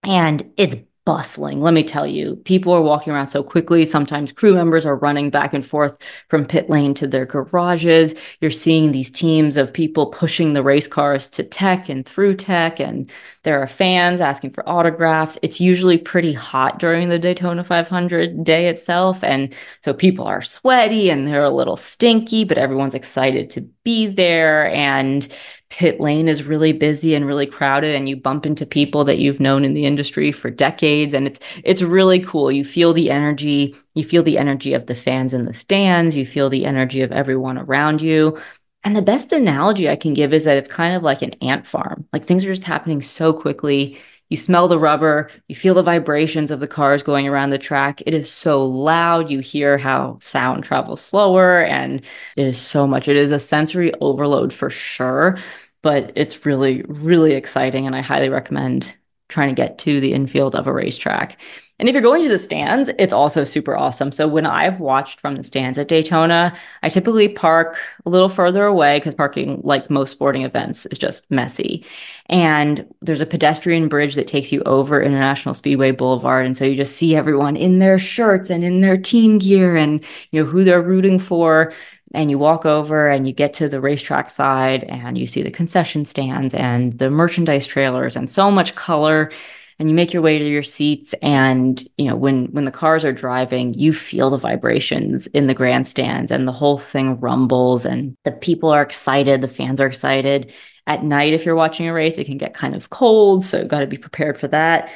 And 0.03 0.53
it's 0.57 0.77
bustling. 1.05 1.61
Let 1.61 1.75
me 1.75 1.85
tell 1.85 2.07
you, 2.07 2.37
people 2.45 2.73
are 2.73 2.81
walking 2.81 3.13
around 3.13 3.29
so 3.29 3.43
quickly. 3.43 3.85
Sometimes 3.85 4.33
crew 4.33 4.55
members 4.55 4.87
are 4.87 4.97
running 4.97 5.31
back 5.31 5.53
and 5.53 5.65
forth 5.65 5.97
from 6.29 6.47
pit 6.47 6.71
lane 6.71 6.95
to 6.95 7.07
their 7.07 7.27
garages. 7.27 8.15
You're 8.41 8.51
seeing 8.51 8.93
these 8.93 9.11
teams 9.11 9.57
of 9.57 9.73
people 9.73 10.07
pushing 10.07 10.53
the 10.53 10.63
race 10.63 10.87
cars 10.87 11.29
to 11.29 11.45
tech 11.45 11.89
and 11.89 12.07
through 12.07 12.37
tech, 12.37 12.81
and 12.81 13.11
there 13.43 13.61
are 13.63 13.67
fans 13.67 14.21
asking 14.21 14.51
for 14.51 14.67
autographs. 14.69 15.39
It's 15.43 15.61
usually 15.61 15.99
pretty 15.99 16.33
hot 16.33 16.79
during 16.79 17.11
the 17.11 17.19
Daytona 17.19 17.63
500 17.63 18.43
day 18.43 18.69
itself. 18.69 19.23
And 19.23 19.55
so 19.83 19.93
people 19.93 20.25
are 20.25 20.41
sweaty 20.41 21.11
and 21.11 21.29
they're 21.29 21.45
a 21.45 21.51
little 21.51 21.77
stinky, 21.77 22.45
but 22.45 22.59
everyone's 22.59 22.95
excited 22.95 23.51
to 23.51 23.61
be 23.85 24.07
there. 24.07 24.73
And 24.73 25.29
pit 25.77 25.99
lane 25.99 26.29
is 26.29 26.45
really 26.45 26.73
busy 26.73 27.17
and 27.17 27.27
really 27.27 27.47
crowded 27.47 27.97
and 27.97 28.09
you 28.09 28.15
bump 28.15 28.47
into 28.47 28.65
people 28.65 29.03
that 29.03 29.19
you've 29.19 29.41
known 29.41 29.65
in 29.65 29.75
the 29.75 29.87
industry 29.87 30.31
for 30.31 30.49
decades 30.49 31.13
and 31.13 31.27
it's 31.27 31.41
it's 31.65 31.83
really 31.83 32.21
cool 32.21 32.53
you 32.53 32.65
feel 32.65 32.93
the 32.93 33.11
energy 33.11 33.75
you 33.95 34.05
feel 34.05 34.23
the 34.23 34.39
energy 34.39 34.73
of 34.73 34.87
the 34.87 34.95
fans 34.95 35.35
in 35.35 35.47
the 35.47 35.53
stands 35.53 36.17
you 36.17 36.25
feel 36.25 36.49
the 36.49 36.65
energy 36.65 37.03
of 37.03 37.11
everyone 37.11 37.59
around 37.59 38.01
you 38.01 38.41
and 38.85 38.95
the 38.95 39.03
best 39.03 39.33
analogy 39.33 39.91
i 39.91 39.97
can 39.97 40.15
give 40.15 40.33
is 40.33 40.45
that 40.45 40.57
it's 40.57 40.69
kind 40.69 40.95
of 40.95 41.03
like 41.03 41.23
an 41.23 41.33
ant 41.43 41.67
farm 41.67 42.07
like 42.13 42.25
things 42.25 42.45
are 42.45 42.55
just 42.55 42.63
happening 42.63 43.03
so 43.03 43.33
quickly 43.33 43.99
you 44.31 44.39
smell 44.39 44.69
the 44.69 44.79
rubber, 44.79 45.31
you 45.49 45.55
feel 45.55 45.75
the 45.75 45.83
vibrations 45.83 46.51
of 46.51 46.59
the 46.59 46.67
cars 46.67 47.03
going 47.03 47.29
around 47.29 47.51
the 47.51 47.59
track. 47.59 48.03
It 48.07 48.15
is 48.15 48.31
so 48.31 48.65
loud. 48.65 49.31
You 49.31 49.41
hear 49.41 49.77
how 49.77 50.19
sound 50.21 50.65
travels 50.65 51.03
slower, 51.03 51.63
and 51.63 52.01
it 52.37 52.47
is 52.47 52.59
so 52.59 52.87
much. 52.87 53.07
It 53.07 53.17
is 53.17 53.31
a 53.31 53.39
sensory 53.39 53.93
overload 54.01 54.53
for 54.53 54.71
sure. 54.71 55.39
But 55.85 56.13
it's 56.17 56.47
really, 56.47 56.83
really 56.89 57.35
exciting. 57.35 57.87
And 57.87 57.95
I 57.95 58.01
highly 58.01 58.31
recommend 58.31 58.95
trying 59.29 59.55
to 59.55 59.55
get 59.55 59.77
to 59.81 60.01
the 60.01 60.15
infield 60.15 60.55
of 60.55 60.67
a 60.67 60.73
racetrack. 60.73 61.39
And 61.79 61.89
if 61.89 61.93
you're 61.93 62.03
going 62.03 62.23
to 62.23 62.29
the 62.31 62.39
stands, 62.39 62.89
it's 62.99 63.13
also 63.13 63.45
super 63.45 63.77
awesome. 63.77 64.11
So 64.11 64.27
when 64.27 64.47
I've 64.47 64.81
watched 64.81 65.21
from 65.21 65.37
the 65.37 65.45
stands 65.45 65.77
at 65.77 65.89
Daytona, 65.89 66.57
I 66.83 66.89
typically 66.89 67.29
park 67.29 67.77
a 68.07 68.11
little 68.11 68.31
further 68.31 68.65
away 68.65 68.99
because 68.99 69.13
parking, 69.13 69.61
like 69.63 69.91
most 69.91 70.13
sporting 70.13 70.43
events, 70.43 70.87
is 70.87 70.99
just 70.99 71.31
messy. 71.31 71.85
And 72.31 72.87
there's 73.03 73.21
a 73.21 73.27
pedestrian 73.27 73.89
bridge 73.89 74.15
that 74.15 74.27
takes 74.27 74.53
you 74.53 74.63
over 74.63 75.03
International 75.03 75.55
Speedway 75.55 75.91
Boulevard. 75.91 76.47
And 76.47 76.57
so 76.57 76.65
you 76.65 76.77
just 76.77 76.97
see 76.97 77.15
everyone 77.15 77.57
in 77.57 77.79
their 77.79 77.99
shirts 77.99 78.49
and 78.49 78.65
in 78.65 78.81
their 78.81 78.97
team 78.97 79.37
gear 79.37 79.77
and 79.77 80.03
you 80.31 80.43
know 80.43 80.49
who 80.49 80.65
they're 80.65 80.81
rooting 80.81 81.19
for 81.19 81.75
and 82.13 82.31
you 82.31 82.39
walk 82.39 82.67
over 82.67 83.09
and 83.09 83.27
you 83.27 83.33
get 83.33 83.55
to 83.55 83.69
the 83.69 83.81
racetrack 83.81 84.31
side 84.31 84.85
and 84.85 85.17
you 85.17 85.27
see 85.27 85.43
the 85.43 85.51
concession 85.51 86.05
stands 86.05 86.55
and 86.55 86.99
the 86.99 87.11
merchandise 87.11 87.67
trailers 87.67 88.17
and 88.17 88.29
so 88.29 88.51
much 88.51 88.75
color 88.75 89.31
and 89.79 89.89
you 89.89 89.95
make 89.95 90.13
your 90.13 90.23
way 90.23 90.39
to 90.39 90.45
your 90.45 90.63
seats 90.63 91.15
and 91.23 91.89
you 91.97 92.07
know 92.09 92.17
when 92.17 92.47
when 92.47 92.65
the 92.65 92.71
cars 92.71 93.05
are 93.05 93.13
driving 93.13 93.75
you 93.75 93.93
feel 93.93 94.31
the 94.31 94.39
vibrations 94.39 95.27
in 95.29 95.47
the 95.47 95.55
grandstands 95.55 96.31
and 96.31 96.47
the 96.47 96.53
whole 96.53 96.79
thing 96.79 97.19
rumbles 97.21 97.85
and 97.85 98.17
the 98.25 98.33
people 98.33 98.71
are 98.71 98.83
excited 98.83 99.41
the 99.41 99.49
fans 99.49 99.81
are 99.81 99.87
excited. 99.87 100.53
At 100.87 101.03
night 101.03 101.33
if 101.33 101.47
you're 101.47 101.55
watching 101.55 101.89
a 101.89 101.95
race 101.95 102.19
it 102.19 102.27
can 102.27 102.37
get 102.37 102.53
kind 102.53 102.75
of 102.75 102.91
cold 102.91 103.45
so 103.45 103.59
you've 103.59 103.69
got 103.69 103.81
to 103.81 103.87
be 103.87 103.97
prepared 103.97 104.39
for 104.39 104.49
that 104.49 104.91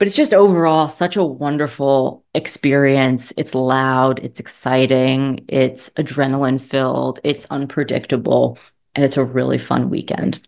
but 0.00 0.08
it's 0.08 0.16
just 0.16 0.32
overall 0.32 0.88
such 0.88 1.14
a 1.16 1.22
wonderful 1.22 2.24
experience. 2.34 3.34
It's 3.36 3.54
loud, 3.54 4.18
it's 4.20 4.40
exciting, 4.40 5.44
it's 5.46 5.90
adrenaline 5.90 6.58
filled, 6.58 7.20
it's 7.22 7.46
unpredictable, 7.50 8.58
and 8.94 9.04
it's 9.04 9.18
a 9.18 9.24
really 9.24 9.58
fun 9.58 9.90
weekend. 9.90 10.40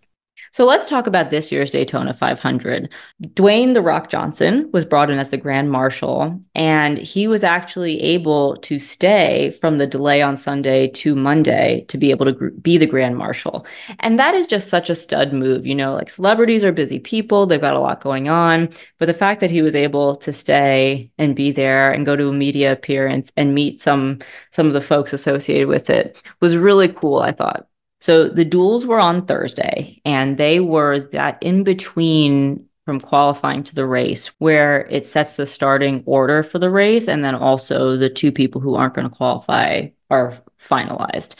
So 0.53 0.67
let's 0.67 0.87
talk 0.87 1.07
about 1.07 1.31
this 1.31 1.51
year's 1.51 1.71
Daytona 1.71 2.13
500. 2.13 2.87
Dwayne 3.29 3.73
The 3.73 3.81
Rock 3.81 4.11
Johnson 4.11 4.69
was 4.71 4.85
brought 4.85 5.09
in 5.09 5.17
as 5.17 5.31
the 5.31 5.37
Grand 5.37 5.71
Marshal, 5.71 6.39
and 6.53 6.99
he 6.99 7.27
was 7.27 7.43
actually 7.43 7.99
able 7.99 8.57
to 8.57 8.77
stay 8.77 9.49
from 9.59 9.79
the 9.79 9.87
delay 9.87 10.21
on 10.21 10.37
Sunday 10.37 10.89
to 10.89 11.15
Monday 11.15 11.85
to 11.87 11.97
be 11.97 12.11
able 12.11 12.27
to 12.27 12.51
be 12.61 12.77
the 12.77 12.85
Grand 12.85 13.17
Marshal. 13.17 13.65
And 13.99 14.19
that 14.19 14.35
is 14.35 14.45
just 14.45 14.69
such 14.69 14.91
a 14.91 14.95
stud 14.95 15.33
move. 15.33 15.65
You 15.65 15.73
know, 15.73 15.95
like 15.95 16.11
celebrities 16.11 16.63
are 16.63 16.71
busy 16.71 16.99
people, 16.99 17.47
they've 17.47 17.59
got 17.59 17.75
a 17.75 17.79
lot 17.79 18.01
going 18.01 18.29
on. 18.29 18.69
But 18.99 19.07
the 19.07 19.15
fact 19.15 19.41
that 19.41 19.49
he 19.49 19.63
was 19.63 19.75
able 19.75 20.15
to 20.17 20.31
stay 20.31 21.09
and 21.17 21.35
be 21.35 21.51
there 21.51 21.91
and 21.91 22.05
go 22.05 22.15
to 22.15 22.29
a 22.29 22.33
media 22.33 22.71
appearance 22.71 23.31
and 23.35 23.55
meet 23.55 23.81
some 23.81 24.19
some 24.51 24.67
of 24.67 24.73
the 24.73 24.81
folks 24.81 25.13
associated 25.13 25.67
with 25.67 25.89
it 25.89 26.15
was 26.41 26.55
really 26.55 26.89
cool, 26.89 27.21
I 27.21 27.31
thought. 27.31 27.67
So 28.03 28.27
the 28.27 28.43
duels 28.43 28.85
were 28.85 28.99
on 28.99 29.27
Thursday, 29.27 30.01
and 30.03 30.37
they 30.37 30.59
were 30.59 31.07
that 31.13 31.37
in 31.39 31.63
between 31.63 32.65
from 32.83 32.99
qualifying 32.99 33.63
to 33.63 33.75
the 33.75 33.85
race 33.85 34.27
where 34.39 34.85
it 34.89 35.07
sets 35.07 35.37
the 35.37 35.45
starting 35.45 36.03
order 36.05 36.43
for 36.43 36.59
the 36.59 36.69
race. 36.69 37.07
And 37.07 37.23
then 37.23 37.33
also 37.33 37.95
the 37.95 38.09
two 38.09 38.29
people 38.29 38.59
who 38.59 38.75
aren't 38.75 38.93
going 38.93 39.09
to 39.09 39.15
qualify 39.15 39.87
are 40.09 40.33
finalized. 40.59 41.35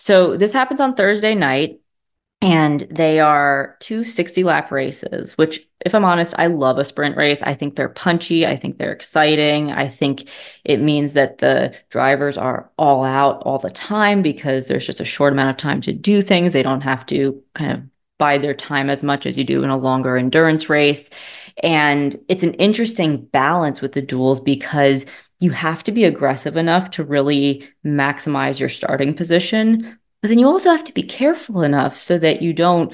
So 0.00 0.36
this 0.36 0.52
happens 0.52 0.80
on 0.80 0.96
Thursday 0.96 1.36
night 1.36 1.78
and 2.40 2.86
they 2.90 3.18
are 3.18 3.76
two 3.80 4.04
60 4.04 4.44
lap 4.44 4.70
races 4.70 5.36
which 5.36 5.66
if 5.84 5.94
i'm 5.94 6.04
honest 6.04 6.34
i 6.38 6.46
love 6.46 6.78
a 6.78 6.84
sprint 6.84 7.16
race. 7.16 7.42
I 7.42 7.54
think 7.54 7.76
they're 7.76 7.88
punchy. 7.88 8.46
I 8.46 8.56
think 8.56 8.78
they're 8.78 8.92
exciting. 8.92 9.72
I 9.72 9.88
think 9.88 10.28
it 10.64 10.80
means 10.80 11.14
that 11.14 11.38
the 11.38 11.74
drivers 11.90 12.38
are 12.38 12.70
all 12.78 13.04
out 13.04 13.42
all 13.42 13.58
the 13.58 13.70
time 13.70 14.22
because 14.22 14.66
there's 14.66 14.86
just 14.86 15.00
a 15.00 15.04
short 15.04 15.32
amount 15.32 15.50
of 15.50 15.56
time 15.56 15.80
to 15.82 15.92
do 15.92 16.22
things. 16.22 16.52
They 16.52 16.62
don't 16.62 16.80
have 16.82 17.06
to 17.06 17.42
kind 17.54 17.72
of 17.72 17.82
buy 18.18 18.38
their 18.38 18.54
time 18.54 18.90
as 18.90 19.02
much 19.02 19.26
as 19.26 19.38
you 19.38 19.44
do 19.44 19.62
in 19.62 19.70
a 19.70 19.76
longer 19.76 20.16
endurance 20.16 20.68
race. 20.68 21.08
And 21.62 22.16
it's 22.28 22.42
an 22.42 22.54
interesting 22.54 23.24
balance 23.26 23.80
with 23.80 23.92
the 23.92 24.02
duels 24.02 24.40
because 24.40 25.06
you 25.40 25.50
have 25.52 25.84
to 25.84 25.92
be 25.92 26.04
aggressive 26.04 26.56
enough 26.56 26.90
to 26.90 27.04
really 27.04 27.68
maximize 27.84 28.58
your 28.58 28.68
starting 28.68 29.14
position 29.14 29.98
but 30.20 30.28
then 30.28 30.38
you 30.38 30.46
also 30.46 30.70
have 30.70 30.84
to 30.84 30.94
be 30.94 31.02
careful 31.02 31.62
enough 31.62 31.96
so 31.96 32.18
that 32.18 32.42
you 32.42 32.52
don't 32.52 32.92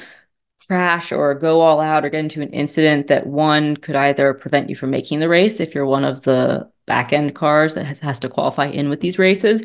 crash 0.66 1.12
or 1.12 1.35
go 1.35 1.61
all 1.61 1.81
out 1.81 2.04
or 2.04 2.09
get 2.09 2.21
into 2.21 2.43
an 2.43 2.52
incident 2.52 3.07
that 3.09 3.26
one 3.26 3.76
could 3.76 3.97
either 3.97 4.33
prevent 4.35 4.69
you 4.69 4.76
from 4.76 4.90
making 4.90 5.21
the 5.21 5.28
race 5.28 5.61
if 5.61 5.75
you're 5.75 5.87
one 5.87 6.04
of 6.04 6.23
the 6.23 6.69
back 6.87 7.12
end 7.12 7.35
cars 7.35 7.75
that 7.75 7.85
has, 7.85 7.99
has 8.00 8.21
to 8.21 8.28
qualify 8.28 8.66
in 8.66 8.88
with 8.88 9.00
these 9.00 9.19
races, 9.19 9.62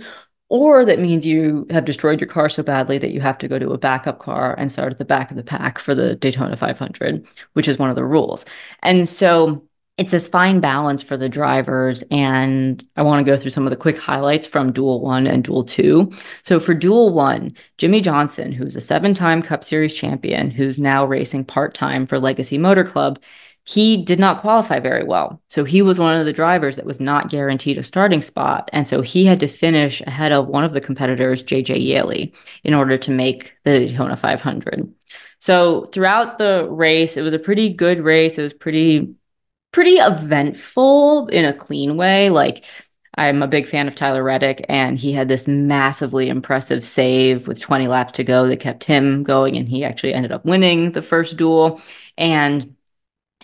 or 0.50 0.84
that 0.84 1.00
means 1.00 1.26
you 1.26 1.68
have 1.70 1.86
destroyed 1.86 2.20
your 2.20 2.28
car 2.28 2.50
so 2.50 2.64
badly 2.64 2.98
that 2.98 3.12
you 3.12 3.22
have 3.22 3.38
to 3.38 3.48
go 3.48 3.60
to 3.60 3.72
a 3.72 3.78
backup 3.78 4.20
car 4.20 4.56
and 4.58 4.72
start 4.72 4.92
at 4.92 4.98
the 4.98 5.06
back 5.06 5.30
of 5.30 5.38
the 5.38 5.44
pack 5.44 5.80
for 5.80 5.94
the 5.94 6.16
Daytona 6.16 6.56
500, 6.56 7.26
which 7.54 7.68
is 7.68 7.78
one 7.78 7.90
of 7.90 7.96
the 7.96 8.06
rules. 8.06 8.46
And 8.82 9.08
so 9.08 9.64
it's 10.00 10.12
this 10.12 10.30
fine 10.30 10.62
balance 10.62 11.04
for 11.04 11.18
the 11.18 11.28
drivers. 11.28 12.04
And 12.10 12.82
I 12.96 13.02
want 13.02 13.24
to 13.24 13.30
go 13.30 13.38
through 13.38 13.52
some 13.52 13.68
of 13.68 13.70
the 13.70 13.76
quick 13.76 14.00
highlights 14.00 14.48
from 14.48 14.72
Duel 14.72 15.02
1 15.02 15.28
and 15.28 15.44
Duel 15.44 15.66
2. 15.66 16.10
So 16.42 16.58
for 16.58 16.74
Duel 16.74 17.14
1, 17.14 17.54
Jimmie 17.78 18.00
Johnson, 18.00 18.54
who's 18.54 18.78
a 18.78 18.82
seven 18.82 19.14
time 19.14 19.42
Cup 19.42 19.62
Series 19.62 19.94
champion, 19.94 20.52
who's 20.52 20.80
now 20.80 21.04
racing 21.04 21.44
part 21.44 21.74
time 21.74 22.08
for 22.08 22.18
Legacy 22.18 22.58
Motor 22.58 22.86
Club, 22.86 23.20
he 23.66 23.98
did 23.98 24.20
not 24.20 24.40
qualify 24.40 24.80
very 24.80 25.04
well. 25.04 25.42
So 25.50 25.66
he 25.66 25.82
was 25.82 26.00
one 26.00 26.18
of 26.18 26.26
the 26.26 26.34
drivers 26.34 26.78
that 26.78 26.86
was 26.86 27.02
not 27.02 27.30
guaranteed 27.30 27.78
a 27.78 27.84
starting 27.84 28.22
spot. 28.22 28.70
And 28.72 28.88
so 28.88 29.02
he 29.02 29.26
had 29.26 29.42
to 29.42 29.48
finish 29.50 30.02
ahead 30.02 30.32
of 30.32 30.48
one 30.48 30.64
of 30.64 30.72
the 30.72 30.82
competitors, 30.82 31.44
JJ 31.44 31.86
Yeley, 31.86 32.34
in 32.64 32.74
order 32.74 32.98
to 32.98 33.12
make 33.12 33.54
the 33.66 33.80
Daytona 33.80 34.16
500. 34.16 34.92
So 35.40 35.86
throughout 35.88 36.38
the 36.38 36.68
race, 36.70 37.18
it 37.18 37.22
was 37.22 37.34
a 37.34 37.40
pretty 37.40 37.74
good 37.74 38.00
race. 38.00 38.38
It 38.38 38.44
was 38.44 38.54
pretty 38.54 39.14
pretty 39.72 39.96
eventful 39.96 41.28
in 41.28 41.46
a 41.46 41.54
clean 41.54 41.98
way. 41.98 42.30
Like 42.30 42.66
I'm 43.16 43.44
a 43.44 43.48
big 43.48 43.68
fan 43.68 43.88
of 43.88 43.96
Tyler 43.96 44.24
Reddick, 44.24 44.66
and 44.70 44.98
he 44.98 45.12
had 45.12 45.28
this 45.28 45.48
massively 45.48 46.30
impressive 46.30 46.86
save 46.86 47.48
with 47.48 47.60
20 47.60 47.88
laps 47.88 48.14
to 48.14 48.24
go 48.24 48.48
that 48.48 48.60
kept 48.60 48.84
him 48.86 49.24
going, 49.24 49.58
and 49.58 49.68
he 49.68 49.84
actually 49.84 50.14
ended 50.14 50.32
up 50.32 50.46
winning 50.46 50.94
the 50.94 51.02
first 51.02 51.36
duel. 51.36 51.82
And 52.18 52.76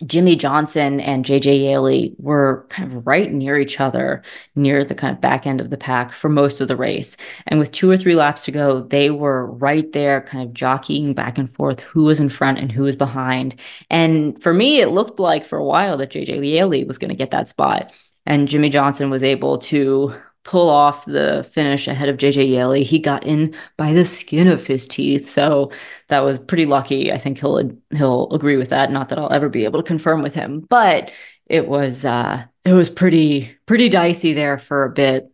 Jimmie 0.06 0.36
Johnson 0.36 1.00
and 1.00 1.24
JJ 1.24 1.64
Yeley 1.64 2.16
were 2.18 2.66
kind 2.70 2.92
of 2.92 3.08
right 3.08 3.32
near 3.32 3.58
each 3.58 3.80
other, 3.80 4.24
near 4.56 4.84
the 4.84 4.94
kind 4.94 5.16
of 5.16 5.22
back 5.22 5.48
end 5.48 5.62
of 5.62 5.70
the 5.70 5.78
pack 5.78 6.12
for 6.12 6.28
most 6.28 6.60
of 6.60 6.68
the 6.68 6.76
race. 6.76 7.16
And 7.48 7.60
with 7.60 7.72
two 7.72 7.90
or 7.90 7.96
three 7.96 8.16
laps 8.16 8.44
to 8.46 8.52
go, 8.52 8.82
they 8.82 9.10
were 9.10 9.46
right 9.46 9.90
there, 9.94 10.22
kind 10.22 10.46
of 10.46 10.54
jockeying 10.54 11.14
back 11.14 11.38
and 11.38 11.54
forth 11.56 11.80
who 11.80 12.04
was 12.04 12.20
in 12.20 12.28
front 12.28 12.60
and 12.60 12.72
who 12.72 12.84
was 12.84 12.98
behind. 12.98 13.56
And 13.90 14.42
for 14.44 14.54
me, 14.54 14.82
it 14.82 14.90
looked 14.90 15.18
like 15.20 15.46
for 15.46 15.58
a 15.58 15.64
while 15.64 15.96
that 15.98 16.12
JJ 16.12 16.46
Yeley 16.46 16.84
was 16.84 16.98
going 16.98 17.10
to 17.10 17.16
get 17.16 17.32
that 17.32 17.48
spot. 17.48 17.94
And 18.26 18.50
Jimmie 18.50 18.70
Johnson 18.70 19.10
was 19.10 19.24
able 19.24 19.60
to 19.60 20.14
pull 20.46 20.70
off 20.70 21.06
the 21.06 21.46
finish 21.52 21.88
ahead 21.88 22.08
of 22.08 22.18
JJ 22.18 22.50
Yeley. 22.50 22.84
He 22.84 23.00
got 23.00 23.26
in 23.26 23.54
by 23.78 23.94
the 23.94 24.06
skin 24.06 24.48
of 24.48 24.66
his 24.66 24.88
teeth. 24.88 25.30
So 25.30 25.72
that 26.08 26.20
was 26.20 26.40
pretty 26.40 26.66
lucky. 26.66 27.12
I 27.12 27.18
think 27.18 27.40
he'll 27.40 27.72
he'll 27.92 28.32
agree 28.32 28.56
with 28.56 28.70
that. 28.70 28.92
Not 28.92 29.10
that 29.10 29.20
I'll 29.20 29.34
ever 29.34 29.50
be 29.50 29.66
able 29.66 29.82
to 29.82 29.88
confirm 29.88 30.22
with 30.22 30.34
him, 30.36 30.62
but 30.62 31.12
it 31.48 31.68
was 31.68 32.06
uh 32.06 32.46
it 32.64 32.74
was 32.74 32.90
pretty 32.90 33.56
pretty 33.66 33.90
dicey 33.90 34.34
there 34.34 34.58
for 34.58 34.86
a 34.86 34.90
bit. 34.90 35.32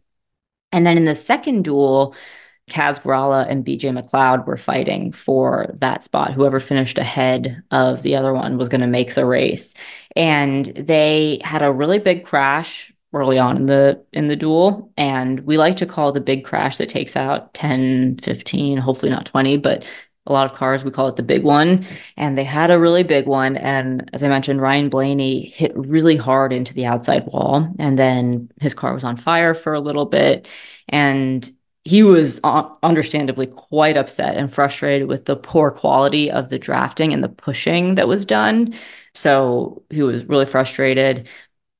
And 0.72 0.86
then 0.86 0.98
in 0.98 1.06
the 1.06 1.16
second 1.16 1.64
duel, 1.66 2.16
Kaz 2.70 3.02
Grala 3.02 3.50
and 3.50 3.66
BJ 3.66 3.92
McLeod 3.92 4.46
were 4.48 4.56
fighting 4.56 5.12
for 5.12 5.76
that 5.80 6.04
spot. 6.06 6.34
Whoever 6.34 6.62
finished 6.62 6.98
ahead 6.98 7.62
of 7.72 8.02
the 8.02 8.16
other 8.16 8.34
one 8.34 8.58
was 8.58 8.70
going 8.70 8.82
to 8.82 8.88
make 8.88 9.14
the 9.14 9.26
race. 9.26 9.74
And 10.16 10.66
they 10.68 11.42
had 11.44 11.62
a 11.64 11.72
really 11.72 12.00
big 12.00 12.26
crash 12.26 12.94
early 13.14 13.38
on 13.38 13.58
in 13.58 13.66
the 13.66 14.04
in 14.14 14.28
the 14.28 14.36
duel. 14.36 14.92
And 14.98 15.42
we 15.42 15.58
like 15.58 15.78
to 15.78 15.86
call 15.86 16.12
the 16.12 16.22
big 16.22 16.44
crash 16.46 16.78
that 16.78 16.90
takes 16.90 17.16
out 17.16 17.54
10 17.54 18.18
15 18.24 18.78
hopefully 18.78 19.12
not 19.12 19.26
20 19.26 19.58
but 19.58 19.84
a 20.28 20.34
lot 20.34 20.46
of 20.50 20.56
cars 20.56 20.84
we 20.84 20.92
call 20.92 21.08
it 21.08 21.16
the 21.16 21.24
big 21.24 21.44
one. 21.44 21.86
And 22.16 22.38
they 22.38 22.44
had 22.44 22.72
a 22.72 22.80
really 22.80 23.04
big 23.04 23.28
one. 23.28 23.58
And 23.58 24.10
as 24.14 24.24
i 24.24 24.28
mentioned 24.28 24.62
ryan 24.62 24.90
blaney 24.90 25.50
hit 25.50 25.72
really 25.76 26.16
hard 26.16 26.54
into 26.54 26.74
the 26.74 26.86
outside 26.86 27.26
wall. 27.28 27.68
And 27.80 27.98
then 28.00 28.50
his 28.62 28.74
car 28.74 28.94
was 28.94 29.04
on 29.04 29.18
fire 29.18 29.54
for 29.54 29.74
a 29.74 29.82
little 29.82 30.06
bit. 30.06 30.48
And 30.90 31.50
he 31.84 32.04
was 32.04 32.40
uh, 32.44 32.70
understandably 32.84 33.48
quite 33.48 33.98
upset 33.98 34.38
and 34.38 34.54
frustrated 34.54 35.08
with 35.08 35.26
the 35.26 35.36
poor 35.36 35.72
quality 35.72 36.30
of 36.30 36.50
the 36.50 36.60
drafting 36.60 37.12
and 37.12 37.24
the 37.24 37.30
pushing 37.30 37.96
that 37.96 38.08
was 38.08 38.26
done. 38.26 38.74
So 39.16 39.84
he 39.90 40.04
was 40.04 40.24
really 40.26 40.46
frustrated 40.46 41.28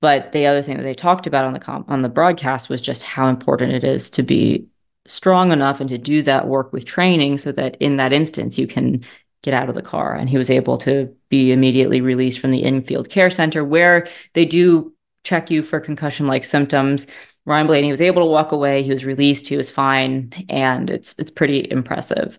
but 0.02 0.32
the 0.32 0.48
other 0.48 0.62
thing 0.62 0.78
that 0.78 0.84
they 0.84 0.94
talked 0.94 1.28
about 1.28 1.46
on 1.46 1.54
the 1.54 1.60
comp- 1.60 1.90
on 1.90 2.02
the 2.02 2.10
broadcast 2.10 2.70
was 2.70 2.82
just 2.82 3.04
how 3.04 3.30
important 3.30 3.72
it 3.72 3.84
is 3.84 4.10
to 4.12 4.24
be 4.24 4.68
strong 5.06 5.52
enough 5.52 5.80
and 5.80 5.90
to 5.90 5.98
do 5.98 6.22
that 6.24 6.48
work 6.48 6.74
with 6.74 6.86
training 6.86 7.38
so 7.38 7.52
that 7.52 7.76
in 7.80 7.98
that 7.98 8.14
instance 8.14 8.58
you 8.58 8.68
can 8.68 9.04
get 9.44 9.54
out 9.54 9.70
of 9.70 9.76
the 9.76 9.82
car. 9.82 10.14
And 10.14 10.30
he 10.30 10.38
was 10.38 10.50
able 10.50 10.78
to 10.80 11.14
be 11.30 11.52
immediately 11.52 12.02
released 12.02 12.40
from 12.40 12.52
the 12.52 12.64
infield 12.64 13.10
care 13.10 13.30
center 13.30 13.64
where 13.64 14.08
they 14.34 14.46
do 14.46 14.94
check 15.24 15.50
you 15.50 15.64
for 15.64 15.80
concussion 15.80 16.28
like 16.28 16.44
symptoms. 16.44 17.08
Ryan 17.46 17.68
Blaney 17.68 17.92
was 17.92 18.02
able 18.02 18.22
to 18.22 18.28
walk 18.28 18.52
away. 18.52 18.84
He 18.84 18.92
was 18.92 19.06
released. 19.06 19.48
He 19.48 19.58
was 19.58 19.72
fine. 19.72 20.32
And 20.50 20.90
it's 20.90 21.16
it's 21.18 21.32
pretty 21.32 21.68
impressive. 21.72 22.38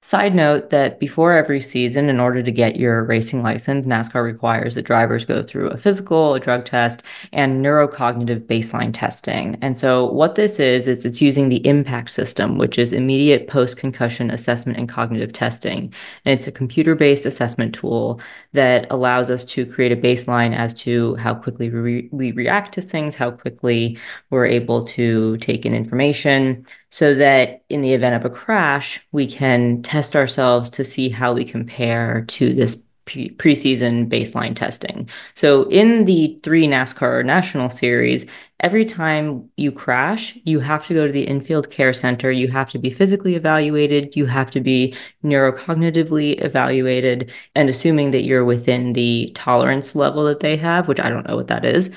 Side 0.00 0.34
note 0.34 0.70
that 0.70 1.00
before 1.00 1.32
every 1.32 1.60
season, 1.60 2.08
in 2.08 2.20
order 2.20 2.40
to 2.40 2.52
get 2.52 2.76
your 2.76 3.02
racing 3.02 3.42
license, 3.42 3.86
NASCAR 3.86 4.22
requires 4.22 4.76
that 4.76 4.82
drivers 4.82 5.24
go 5.24 5.42
through 5.42 5.70
a 5.70 5.76
physical, 5.76 6.34
a 6.34 6.40
drug 6.40 6.64
test, 6.64 7.02
and 7.32 7.64
neurocognitive 7.64 8.46
baseline 8.46 8.92
testing. 8.94 9.58
And 9.60 9.76
so, 9.76 10.06
what 10.06 10.36
this 10.36 10.60
is, 10.60 10.86
is 10.86 11.04
it's 11.04 11.20
using 11.20 11.48
the 11.48 11.60
IMPACT 11.64 12.10
system, 12.10 12.58
which 12.58 12.78
is 12.78 12.92
immediate 12.92 13.48
post 13.48 13.76
concussion 13.76 14.30
assessment 14.30 14.78
and 14.78 14.88
cognitive 14.88 15.32
testing. 15.32 15.92
And 16.24 16.38
it's 16.38 16.46
a 16.46 16.52
computer 16.52 16.94
based 16.94 17.26
assessment 17.26 17.74
tool 17.74 18.20
that 18.52 18.86
allows 18.90 19.30
us 19.30 19.44
to 19.46 19.66
create 19.66 19.90
a 19.90 19.96
baseline 19.96 20.56
as 20.56 20.74
to 20.74 21.16
how 21.16 21.34
quickly 21.34 21.70
we, 21.70 22.08
we 22.12 22.30
react 22.32 22.72
to 22.74 22.82
things, 22.82 23.16
how 23.16 23.32
quickly 23.32 23.98
we're 24.30 24.46
able 24.46 24.84
to 24.84 25.36
take 25.38 25.66
in 25.66 25.74
information, 25.74 26.64
so 26.90 27.14
that 27.14 27.62
in 27.68 27.80
the 27.80 27.92
event 27.92 28.14
of 28.14 28.24
a 28.24 28.34
crash, 28.34 29.00
we 29.12 29.26
can 29.26 29.82
test 29.82 30.16
ourselves 30.16 30.70
to 30.70 30.84
see 30.84 31.08
how 31.08 31.32
we 31.32 31.44
compare 31.44 32.24
to 32.28 32.54
this 32.54 32.80
pre- 33.08 33.30
preseason 33.30 34.08
baseline 34.08 34.54
testing. 34.54 35.08
So 35.34 35.68
in 35.68 36.04
the 36.04 36.38
three 36.42 36.66
NASCAR 36.66 37.24
National 37.24 37.70
Series, 37.70 38.26
every 38.60 38.84
time 38.84 39.48
you 39.56 39.72
crash, 39.72 40.38
you 40.44 40.60
have 40.60 40.86
to 40.86 40.94
go 40.94 41.06
to 41.06 41.12
the 41.12 41.26
infield 41.26 41.70
care 41.70 41.92
center. 41.92 42.30
You 42.30 42.48
have 42.48 42.70
to 42.70 42.78
be 42.78 42.90
physically 42.90 43.34
evaluated. 43.34 44.16
You 44.16 44.26
have 44.26 44.50
to 44.52 44.60
be 44.60 44.94
neurocognitively 45.24 46.44
evaluated. 46.44 47.32
And 47.54 47.68
assuming 47.68 48.12
that 48.12 48.24
you're 48.24 48.44
within 48.44 48.92
the 48.92 49.32
tolerance 49.34 49.94
level 49.94 50.24
that 50.24 50.40
they 50.40 50.56
have, 50.56 50.88
which 50.88 51.00
I 51.00 51.08
don't 51.08 51.26
know 51.26 51.36
what 51.36 51.48
that 51.48 51.64
is, 51.64 51.90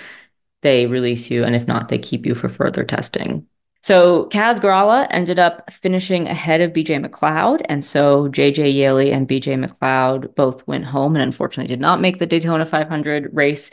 they 0.61 0.85
release 0.85 1.29
you. 1.29 1.43
And 1.43 1.55
if 1.55 1.67
not, 1.67 1.89
they 1.89 1.97
keep 1.97 2.25
you 2.25 2.35
for 2.35 2.49
further 2.49 2.83
testing. 2.83 3.47
So 3.83 4.25
Kaz 4.25 4.59
Grala 4.59 5.07
ended 5.09 5.39
up 5.39 5.71
finishing 5.71 6.27
ahead 6.27 6.61
of 6.61 6.71
BJ 6.71 7.03
McLeod. 7.03 7.61
And 7.65 7.83
so 7.83 8.27
JJ 8.29 8.73
Yeley 8.75 9.11
and 9.11 9.27
BJ 9.27 9.63
McLeod 9.63 10.35
both 10.35 10.65
went 10.67 10.85
home 10.85 11.15
and 11.15 11.23
unfortunately 11.23 11.67
did 11.67 11.81
not 11.81 11.99
make 11.99 12.19
the 12.19 12.27
Daytona 12.27 12.65
500 12.65 13.29
race. 13.33 13.71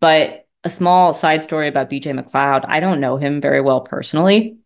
But 0.00 0.46
a 0.64 0.70
small 0.70 1.14
side 1.14 1.42
story 1.42 1.68
about 1.68 1.90
BJ 1.90 2.18
McLeod 2.18 2.64
I 2.66 2.80
don't 2.80 3.00
know 3.00 3.16
him 3.16 3.40
very 3.40 3.60
well 3.60 3.82
personally, 3.82 4.56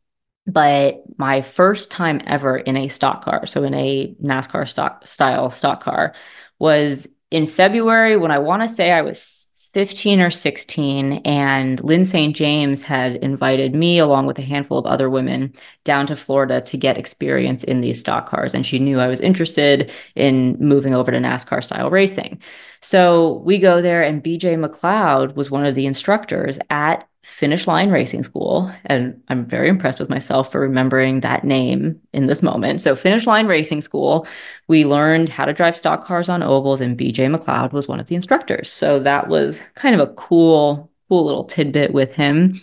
but 0.46 1.02
my 1.18 1.42
first 1.42 1.90
time 1.90 2.20
ever 2.24 2.56
in 2.56 2.76
a 2.76 2.88
stock 2.88 3.24
car, 3.24 3.46
so 3.46 3.64
in 3.64 3.74
a 3.74 4.14
NASCAR 4.22 4.66
stock 4.66 5.06
style 5.06 5.50
stock 5.50 5.82
car, 5.82 6.14
was 6.58 7.06
in 7.30 7.46
February 7.46 8.16
when 8.16 8.30
I 8.30 8.38
want 8.38 8.62
to 8.62 8.68
say 8.68 8.90
I 8.90 9.02
was 9.02 9.37
15 9.78 10.20
or 10.20 10.28
16, 10.28 11.18
and 11.24 11.80
Lyn 11.84 12.04
St. 12.04 12.34
James 12.34 12.82
had 12.82 13.14
invited 13.18 13.76
me, 13.76 14.00
along 14.00 14.26
with 14.26 14.36
a 14.40 14.42
handful 14.42 14.76
of 14.76 14.86
other 14.86 15.08
women, 15.08 15.54
down 15.84 16.04
to 16.08 16.16
Florida 16.16 16.60
to 16.62 16.76
get 16.76 16.98
experience 16.98 17.62
in 17.62 17.80
these 17.80 18.00
stock 18.00 18.28
cars. 18.28 18.54
And 18.54 18.66
she 18.66 18.80
knew 18.80 18.98
I 18.98 19.06
was 19.06 19.20
interested 19.20 19.92
in 20.16 20.56
moving 20.58 20.96
over 20.96 21.12
to 21.12 21.18
NASCAR 21.18 21.62
style 21.62 21.90
racing. 21.90 22.42
So 22.80 23.34
we 23.44 23.58
go 23.58 23.80
there, 23.80 24.02
and 24.02 24.20
BJ 24.20 24.58
McLeod 24.58 25.36
was 25.36 25.48
one 25.48 25.64
of 25.64 25.76
the 25.76 25.86
instructors 25.86 26.58
at 26.70 27.06
Finish 27.28 27.66
Line 27.66 27.90
Racing 27.90 28.24
School. 28.24 28.72
And 28.86 29.22
I'm 29.28 29.44
very 29.44 29.68
impressed 29.68 30.00
with 30.00 30.08
myself 30.08 30.50
for 30.50 30.60
remembering 30.60 31.20
that 31.20 31.44
name 31.44 32.00
in 32.12 32.26
this 32.26 32.42
moment. 32.42 32.80
So, 32.80 32.96
Finish 32.96 33.26
Line 33.26 33.46
Racing 33.46 33.82
School, 33.82 34.26
we 34.66 34.84
learned 34.84 35.28
how 35.28 35.44
to 35.44 35.52
drive 35.52 35.76
stock 35.76 36.02
cars 36.02 36.28
on 36.28 36.42
ovals, 36.42 36.80
and 36.80 36.98
BJ 36.98 37.32
McLeod 37.32 37.72
was 37.72 37.86
one 37.86 38.00
of 38.00 38.06
the 38.06 38.16
instructors. 38.16 38.72
So, 38.72 38.98
that 39.00 39.28
was 39.28 39.60
kind 39.74 39.94
of 39.94 40.00
a 40.00 40.12
cool, 40.14 40.90
cool 41.08 41.24
little 41.24 41.44
tidbit 41.44 41.92
with 41.92 42.12
him. 42.12 42.60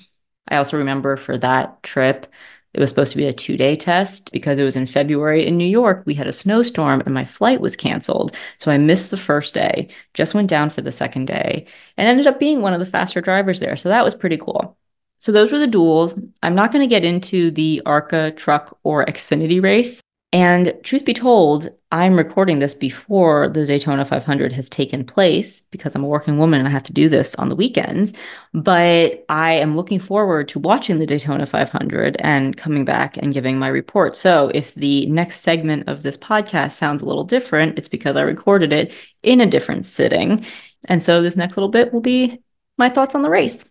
I 0.47 0.57
also 0.57 0.77
remember 0.77 1.15
for 1.15 1.37
that 1.37 1.81
trip, 1.83 2.27
it 2.75 2.79
was 2.81 2.89
supposed 2.89 3.13
to 3.13 3.17
be 3.17 3.25
a 3.25 3.31
two 3.31 3.55
day 3.55 3.77
test 3.77 4.33
because 4.33 4.59
it 4.59 4.63
was 4.63 4.75
in 4.75 4.85
February 4.85 5.47
in 5.47 5.57
New 5.57 5.65
York. 5.65 6.03
We 6.05 6.13
had 6.13 6.27
a 6.27 6.33
snowstorm 6.33 7.01
and 7.05 7.13
my 7.13 7.23
flight 7.23 7.61
was 7.61 7.77
canceled. 7.77 8.35
So 8.57 8.69
I 8.69 8.77
missed 8.77 9.11
the 9.11 9.17
first 9.17 9.53
day, 9.53 9.87
just 10.13 10.33
went 10.33 10.49
down 10.49 10.69
for 10.69 10.81
the 10.81 10.91
second 10.91 11.27
day, 11.27 11.67
and 11.95 12.05
ended 12.05 12.27
up 12.27 12.37
being 12.37 12.61
one 12.61 12.73
of 12.73 12.79
the 12.79 12.85
faster 12.85 13.21
drivers 13.21 13.61
there. 13.61 13.77
So 13.77 13.87
that 13.87 14.03
was 14.03 14.13
pretty 14.13 14.37
cool. 14.37 14.77
So 15.19 15.31
those 15.31 15.53
were 15.53 15.59
the 15.59 15.67
duels. 15.67 16.19
I'm 16.43 16.53
not 16.53 16.73
going 16.73 16.83
to 16.83 16.93
get 16.93 17.05
into 17.05 17.49
the 17.49 17.81
ARCA 17.85 18.31
truck 18.31 18.77
or 18.83 19.05
Xfinity 19.05 19.63
race 19.63 20.01
and 20.35 20.73
truth 20.83 21.05
be 21.05 21.13
told, 21.13 21.69
I'm 21.93 22.17
recording 22.17 22.59
this 22.59 22.73
before 22.73 23.47
the 23.47 23.65
Daytona 23.65 24.03
500 24.03 24.51
has 24.51 24.67
taken 24.67 25.05
place 25.05 25.61
because 25.61 25.95
I'm 25.95 26.03
a 26.03 26.07
working 26.07 26.37
woman 26.37 26.59
and 26.59 26.67
I 26.67 26.71
have 26.71 26.83
to 26.83 26.93
do 26.93 27.07
this 27.07 27.35
on 27.35 27.47
the 27.47 27.55
weekends. 27.55 28.11
But 28.53 29.23
I 29.29 29.53
am 29.53 29.77
looking 29.77 30.01
forward 30.01 30.49
to 30.49 30.59
watching 30.59 30.99
the 30.99 31.05
Daytona 31.05 31.45
500 31.45 32.17
and 32.19 32.57
coming 32.57 32.83
back 32.83 33.15
and 33.15 33.33
giving 33.33 33.57
my 33.57 33.69
report. 33.69 34.17
So 34.17 34.51
if 34.53 34.75
the 34.75 35.05
next 35.05 35.39
segment 35.39 35.87
of 35.87 36.03
this 36.03 36.17
podcast 36.17 36.73
sounds 36.73 37.01
a 37.01 37.05
little 37.05 37.23
different, 37.23 37.77
it's 37.77 37.87
because 37.87 38.17
I 38.17 38.21
recorded 38.23 38.73
it 38.73 38.91
in 39.23 39.39
a 39.39 39.45
different 39.45 39.85
sitting. 39.85 40.45
And 40.89 41.01
so 41.01 41.21
this 41.21 41.37
next 41.37 41.55
little 41.55 41.69
bit 41.69 41.93
will 41.93 42.01
be 42.01 42.39
my 42.77 42.89
thoughts 42.89 43.15
on 43.15 43.21
the 43.21 43.29
race. 43.29 43.63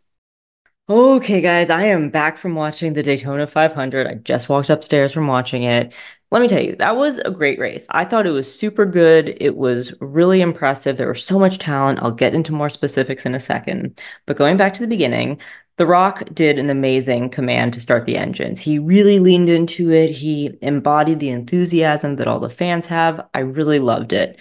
Okay, 0.87 1.41
guys, 1.41 1.71
I 1.71 1.85
am 1.85 2.11
back 2.11 2.37
from 2.37 2.55
watching 2.55 2.93
the 2.93 3.03
Daytona 3.03 3.47
500. 3.47 4.07
I 4.07 4.15
just 4.17 4.51
walked 4.51 4.69
upstairs 4.69 5.13
from 5.15 5.27
watching 5.27 5.63
it. 5.63 5.95
Let 6.35 6.41
me 6.41 6.49
tell 6.49 6.65
you, 6.65 6.75
that 6.81 6.97
was 6.97 7.19
a 7.19 7.31
great 7.31 7.61
race. 7.61 7.87
I 7.91 8.05
thought 8.05 8.27
it 8.27 8.33
was 8.33 8.53
super 8.53 8.85
good. 8.85 9.37
It 9.41 9.57
was 9.57 9.95
really 10.01 10.41
impressive. 10.41 10.97
There 10.97 11.07
was 11.07 11.25
so 11.25 11.39
much 11.39 11.59
talent. 11.59 12.01
I'll 12.03 12.11
get 12.11 12.35
into 12.35 12.53
more 12.53 12.69
specifics 12.69 13.25
in 13.25 13.37
a 13.37 13.41
second. 13.41 14.03
But 14.27 14.37
going 14.37 14.57
back 14.57 14.75
to 14.75 14.81
the 14.81 14.89
beginning, 14.89 15.39
The 15.77 15.87
Rock 15.87 16.25
did 16.35 16.59
an 16.59 16.71
amazing 16.71 17.31
command 17.31 17.73
to 17.75 17.81
start 17.81 18.05
the 18.05 18.17
engines. 18.17 18.59
He 18.59 18.81
really 18.81 19.21
leaned 19.21 19.49
into 19.49 19.93
it. 19.93 20.11
He 20.11 20.59
embodied 20.61 21.21
the 21.21 21.31
enthusiasm 21.31 22.17
that 22.17 22.27
all 22.27 22.41
the 22.41 22.51
fans 22.51 22.87
have. 22.87 23.25
I 23.33 23.39
really 23.39 23.79
loved 23.79 24.13
it. 24.13 24.37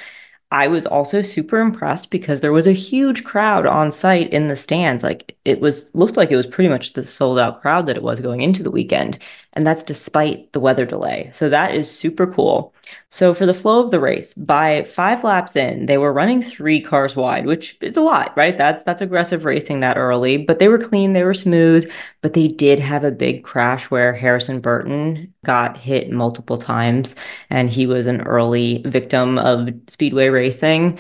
I 0.54 0.68
was 0.68 0.86
also 0.86 1.24
super 1.24 1.60
impressed 1.60 2.12
because 2.12 2.42
there 2.42 2.52
was 2.54 2.68
a 2.68 2.74
huge 2.74 3.24
crowd 3.24 3.66
on 3.66 3.92
site 3.92 4.32
in 4.32 4.50
the 4.50 4.56
stands. 4.56 5.04
Like 5.04 5.36
it 5.46 5.60
was 5.60 5.90
looked 5.94 6.16
like 6.16 6.30
it 6.32 6.36
was 6.36 6.46
pretty 6.46 6.70
much 6.70 6.94
the 6.94 7.04
sold 7.04 7.40
out 7.40 7.60
crowd 7.60 7.88
that 7.88 7.98
it 7.98 8.04
was 8.04 8.20
going 8.22 8.42
into 8.42 8.62
the 8.62 8.70
weekend. 8.72 9.18
And 9.54 9.66
that's 9.66 9.84
despite 9.84 10.54
the 10.54 10.60
weather 10.60 10.86
delay. 10.86 11.32
So 11.34 11.50
that 11.50 11.74
is 11.74 11.90
super 11.90 12.28
cool. 12.28 12.73
So 13.10 13.34
for 13.34 13.46
the 13.46 13.54
flow 13.54 13.84
of 13.84 13.92
the 13.92 14.00
race, 14.00 14.34
by 14.34 14.84
five 14.84 15.24
laps 15.24 15.56
in, 15.56 15.86
they 15.86 15.98
were 15.98 16.12
running 16.12 16.42
three 16.42 16.82
cars 16.82 17.16
wide, 17.16 17.46
which 17.46 17.78
is 17.82 17.98
a 17.98 18.02
lot, 18.02 18.36
right? 18.36 18.58
That's 18.58 18.84
that's 18.84 19.02
aggressive 19.02 19.46
racing 19.46 19.82
that 19.82 19.98
early, 19.98 20.38
but 20.38 20.60
they 20.60 20.68
were 20.68 20.78
clean, 20.78 21.14
they 21.14 21.24
were 21.24 21.34
smooth, 21.34 21.90
but 22.22 22.34
they 22.34 22.48
did 22.48 22.80
have 22.80 23.04
a 23.04 23.12
big 23.12 23.44
crash 23.44 23.92
where 23.92 24.14
Harrison 24.14 24.60
Burton 24.60 25.34
got 25.46 25.78
hit 25.78 26.12
multiple 26.12 26.58
times 26.58 27.16
and 27.50 27.70
he 27.70 27.86
was 27.86 28.08
an 28.08 28.22
early 28.22 28.84
victim 28.86 29.38
of 29.38 29.70
speedway 29.88 30.30
racing. 30.30 30.98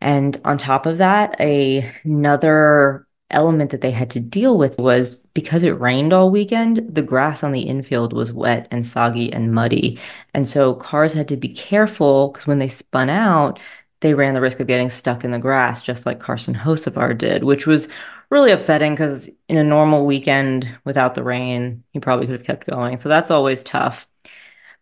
And 0.00 0.40
on 0.44 0.58
top 0.58 0.86
of 0.86 0.98
that, 0.98 1.36
a, 1.40 1.90
another 2.04 3.05
element 3.30 3.70
that 3.70 3.80
they 3.80 3.90
had 3.90 4.10
to 4.10 4.20
deal 4.20 4.56
with 4.56 4.78
was 4.78 5.20
because 5.34 5.64
it 5.64 5.80
rained 5.80 6.12
all 6.12 6.30
weekend, 6.30 6.86
the 6.88 7.02
grass 7.02 7.42
on 7.42 7.52
the 7.52 7.62
infield 7.62 8.12
was 8.12 8.32
wet 8.32 8.68
and 8.70 8.86
soggy 8.86 9.32
and 9.32 9.52
muddy. 9.52 9.98
And 10.34 10.48
so 10.48 10.74
cars 10.74 11.12
had 11.12 11.28
to 11.28 11.36
be 11.36 11.48
careful 11.48 12.28
because 12.28 12.46
when 12.46 12.58
they 12.58 12.68
spun 12.68 13.10
out, 13.10 13.58
they 14.00 14.14
ran 14.14 14.34
the 14.34 14.40
risk 14.40 14.60
of 14.60 14.66
getting 14.66 14.90
stuck 14.90 15.24
in 15.24 15.30
the 15.30 15.38
grass, 15.38 15.82
just 15.82 16.06
like 16.06 16.20
Carson 16.20 16.54
Hocevar 16.54 17.16
did, 17.16 17.44
which 17.44 17.66
was 17.66 17.88
really 18.30 18.50
upsetting 18.52 18.92
because 18.92 19.30
in 19.48 19.56
a 19.56 19.64
normal 19.64 20.06
weekend 20.06 20.68
without 20.84 21.14
the 21.14 21.22
rain, 21.22 21.82
he 21.90 22.00
probably 22.00 22.26
could 22.26 22.38
have 22.38 22.46
kept 22.46 22.66
going. 22.66 22.98
So 22.98 23.08
that's 23.08 23.30
always 23.30 23.62
tough. 23.62 24.06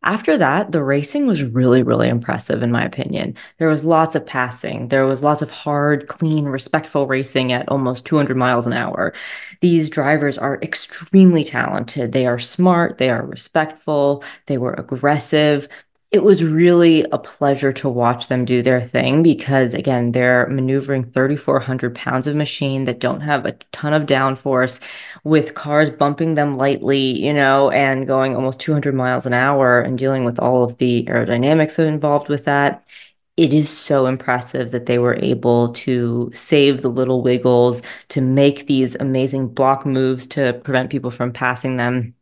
After 0.05 0.37
that, 0.37 0.71
the 0.71 0.83
racing 0.83 1.27
was 1.27 1.43
really, 1.43 1.83
really 1.83 2.11
impressive, 2.11 2.63
in 2.63 2.71
my 2.71 2.85
opinion. 2.85 3.35
There 3.57 3.71
was 3.71 3.87
lots 3.87 4.15
of 4.15 4.27
passing. 4.27 4.89
There 4.89 5.07
was 5.07 5.23
lots 5.23 5.41
of 5.41 5.51
hard, 5.51 6.09
clean, 6.09 6.45
respectful 6.45 7.07
racing 7.07 7.53
at 7.53 7.67
almost 7.71 8.05
200 8.05 8.37
miles 8.37 8.67
an 8.67 8.75
hour. 8.75 9.15
These 9.63 9.89
drivers 9.89 10.37
are 10.37 10.61
extremely 10.61 11.43
talented. 11.43 12.13
They 12.13 12.27
are 12.27 12.39
smart. 12.39 12.99
They 12.99 13.09
are 13.09 13.25
respectful. 13.25 14.23
They 14.45 14.59
were 14.59 14.75
aggressive 14.75 15.69
it 16.15 16.23
was 16.23 16.45
really 16.45 17.05
a 17.11 17.19
pleasure 17.19 17.73
to 17.73 17.89
watch 17.89 18.29
them 18.29 18.45
do 18.45 18.63
their 18.63 18.81
thing 18.81 19.21
because 19.25 19.75
again 19.75 20.13
they're 20.13 20.47
maneuvering 20.47 21.11
3400 21.11 21.93
pounds 21.93 22.29
of 22.29 22.37
machine 22.37 22.85
that 22.85 23.01
don't 23.01 23.21
have 23.21 23.45
a 23.45 23.53
ton 23.73 23.93
of 23.93 24.05
downforce 24.05 24.79
with 25.25 25.55
cars 25.55 25.91
bumping 25.91 26.35
them 26.35 26.57
lightly 26.57 27.01
you 27.21 27.33
know 27.35 27.69
and 27.73 28.07
going 28.07 28.37
almost 28.37 28.61
200 28.61 28.95
miles 28.95 29.27
an 29.27 29.35
hour 29.35 29.81
and 29.81 29.99
dealing 29.99 30.25
with 30.25 30.39
all 30.39 30.63
of 30.63 30.79
the 30.79 31.05
aerodynamics 31.07 31.81
involved 31.85 32.29
with 32.29 32.45
that. 32.45 32.87
It 33.37 33.53
is 33.53 33.69
so 33.69 34.07
impressive 34.07 34.71
that 34.71 34.87
they 34.87 34.99
were 34.99 35.17
able 35.17 35.73
to 35.73 36.31
save 36.33 36.83
the 36.83 36.89
little 36.89 37.21
wiggles 37.23 37.83
to 38.11 38.21
make 38.21 38.69
these 38.69 38.95
amazing 39.01 39.49
block 39.49 39.85
moves 39.85 40.29
to 40.29 40.53
prevent 40.65 40.91
people 40.91 41.11
from 41.11 41.33
passing 41.33 41.77
them 41.77 42.15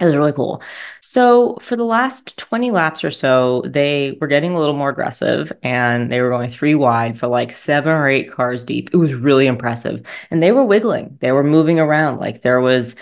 it 0.00 0.06
was 0.06 0.16
really 0.16 0.32
cool. 0.32 0.62
So, 1.00 1.56
for 1.60 1.76
the 1.76 1.84
last 1.84 2.36
20 2.38 2.70
laps 2.70 3.04
or 3.04 3.10
so, 3.10 3.62
they 3.66 4.16
were 4.20 4.26
getting 4.26 4.52
a 4.54 4.58
little 4.58 4.74
more 4.74 4.88
aggressive 4.88 5.52
and 5.62 6.10
they 6.10 6.20
were 6.22 6.30
going 6.30 6.50
three 6.50 6.74
wide 6.74 7.18
for 7.18 7.26
like 7.26 7.52
seven 7.52 7.92
or 7.92 8.08
eight 8.08 8.30
cars 8.30 8.64
deep. 8.64 8.90
It 8.92 8.96
was 8.96 9.14
really 9.14 9.46
impressive. 9.46 10.02
And 10.30 10.42
they 10.42 10.52
were 10.52 10.64
wiggling, 10.64 11.18
they 11.20 11.32
were 11.32 11.44
moving 11.44 11.78
around. 11.78 12.18
Like 12.18 12.42
there 12.42 12.60
was 12.60 12.96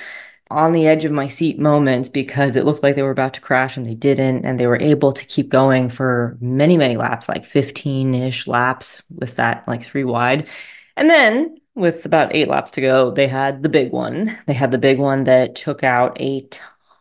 on 0.51 0.73
the 0.73 0.87
edge 0.89 1.05
of 1.05 1.13
my 1.13 1.29
seat 1.29 1.59
moments 1.59 2.09
because 2.09 2.57
it 2.57 2.65
looked 2.65 2.83
like 2.83 2.97
they 2.97 3.03
were 3.03 3.11
about 3.11 3.35
to 3.35 3.41
crash 3.41 3.77
and 3.77 3.87
they 3.87 3.95
didn't. 3.95 4.45
And 4.45 4.59
they 4.59 4.67
were 4.67 4.81
able 4.81 5.13
to 5.13 5.25
keep 5.27 5.51
going 5.51 5.89
for 5.91 6.37
many, 6.41 6.77
many 6.77 6.97
laps, 6.97 7.29
like 7.29 7.45
15 7.45 8.15
ish 8.15 8.47
laps 8.47 9.03
with 9.15 9.37
that 9.37 9.69
like 9.69 9.85
three 9.85 10.05
wide. 10.05 10.49
And 10.97 11.09
then 11.09 11.59
with 11.77 12.05
about 12.07 12.35
eight 12.35 12.49
laps 12.49 12.73
to 12.73 12.81
go, 12.81 13.11
they 13.13 13.29
had 13.29 13.63
the 13.63 13.69
big 13.69 13.93
one. 13.93 14.37
They 14.47 14.55
had 14.55 14.73
the 14.73 14.79
big 14.79 14.99
one 14.99 15.25
that 15.25 15.55
took 15.55 15.85
out 15.85 16.21
a 16.21 16.49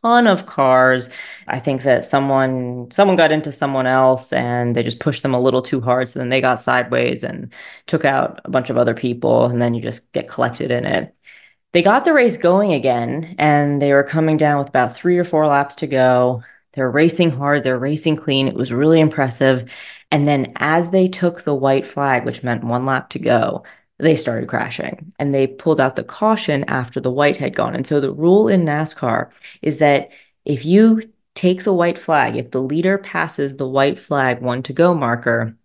ton 0.01 0.27
of 0.27 0.45
cars. 0.45 1.09
I 1.47 1.59
think 1.59 1.83
that 1.83 2.05
someone 2.05 2.89
someone 2.91 3.17
got 3.17 3.31
into 3.31 3.51
someone 3.51 3.87
else 3.87 4.31
and 4.33 4.75
they 4.75 4.83
just 4.83 4.99
pushed 4.99 5.23
them 5.23 5.33
a 5.33 5.39
little 5.39 5.61
too 5.61 5.81
hard. 5.81 6.09
So 6.09 6.19
then 6.19 6.29
they 6.29 6.41
got 6.41 6.61
sideways 6.61 7.23
and 7.23 7.53
took 7.87 8.05
out 8.05 8.41
a 8.45 8.49
bunch 8.49 8.69
of 8.69 8.77
other 8.77 8.93
people. 8.93 9.45
And 9.45 9.61
then 9.61 9.73
you 9.73 9.81
just 9.81 10.11
get 10.11 10.29
collected 10.29 10.71
in 10.71 10.85
it. 10.85 11.15
They 11.73 11.81
got 11.81 12.05
the 12.05 12.13
race 12.13 12.37
going 12.37 12.73
again 12.73 13.35
and 13.37 13.81
they 13.81 13.93
were 13.93 14.03
coming 14.03 14.37
down 14.37 14.59
with 14.59 14.69
about 14.69 14.95
three 14.95 15.17
or 15.17 15.23
four 15.23 15.47
laps 15.47 15.75
to 15.75 15.87
go. 15.87 16.43
They're 16.73 16.89
racing 16.89 17.31
hard, 17.31 17.63
they're 17.63 17.79
racing 17.79 18.17
clean. 18.17 18.47
It 18.47 18.55
was 18.55 18.71
really 18.71 18.99
impressive. 18.99 19.69
And 20.11 20.27
then 20.27 20.53
as 20.57 20.91
they 20.91 21.07
took 21.07 21.41
the 21.41 21.55
white 21.55 21.85
flag, 21.85 22.25
which 22.25 22.43
meant 22.43 22.63
one 22.63 22.85
lap 22.85 23.09
to 23.11 23.19
go, 23.19 23.63
they 23.99 24.15
started 24.15 24.47
crashing 24.47 25.11
and 25.19 25.33
they 25.33 25.47
pulled 25.47 25.79
out 25.79 25.95
the 25.95 26.03
caution 26.03 26.63
after 26.65 26.99
the 26.99 27.11
white 27.11 27.37
had 27.37 27.55
gone. 27.55 27.75
And 27.75 27.87
so 27.87 27.99
the 27.99 28.11
rule 28.11 28.47
in 28.47 28.65
NASCAR 28.65 29.29
is 29.61 29.79
that 29.79 30.11
if 30.45 30.65
you 30.65 31.01
take 31.35 31.63
the 31.63 31.73
white 31.73 31.97
flag, 31.97 32.35
if 32.35 32.51
the 32.51 32.61
leader 32.61 32.97
passes 32.97 33.55
the 33.55 33.67
white 33.67 33.99
flag 33.99 34.41
one 34.41 34.63
to 34.63 34.73
go 34.73 34.93
marker, 34.93 35.55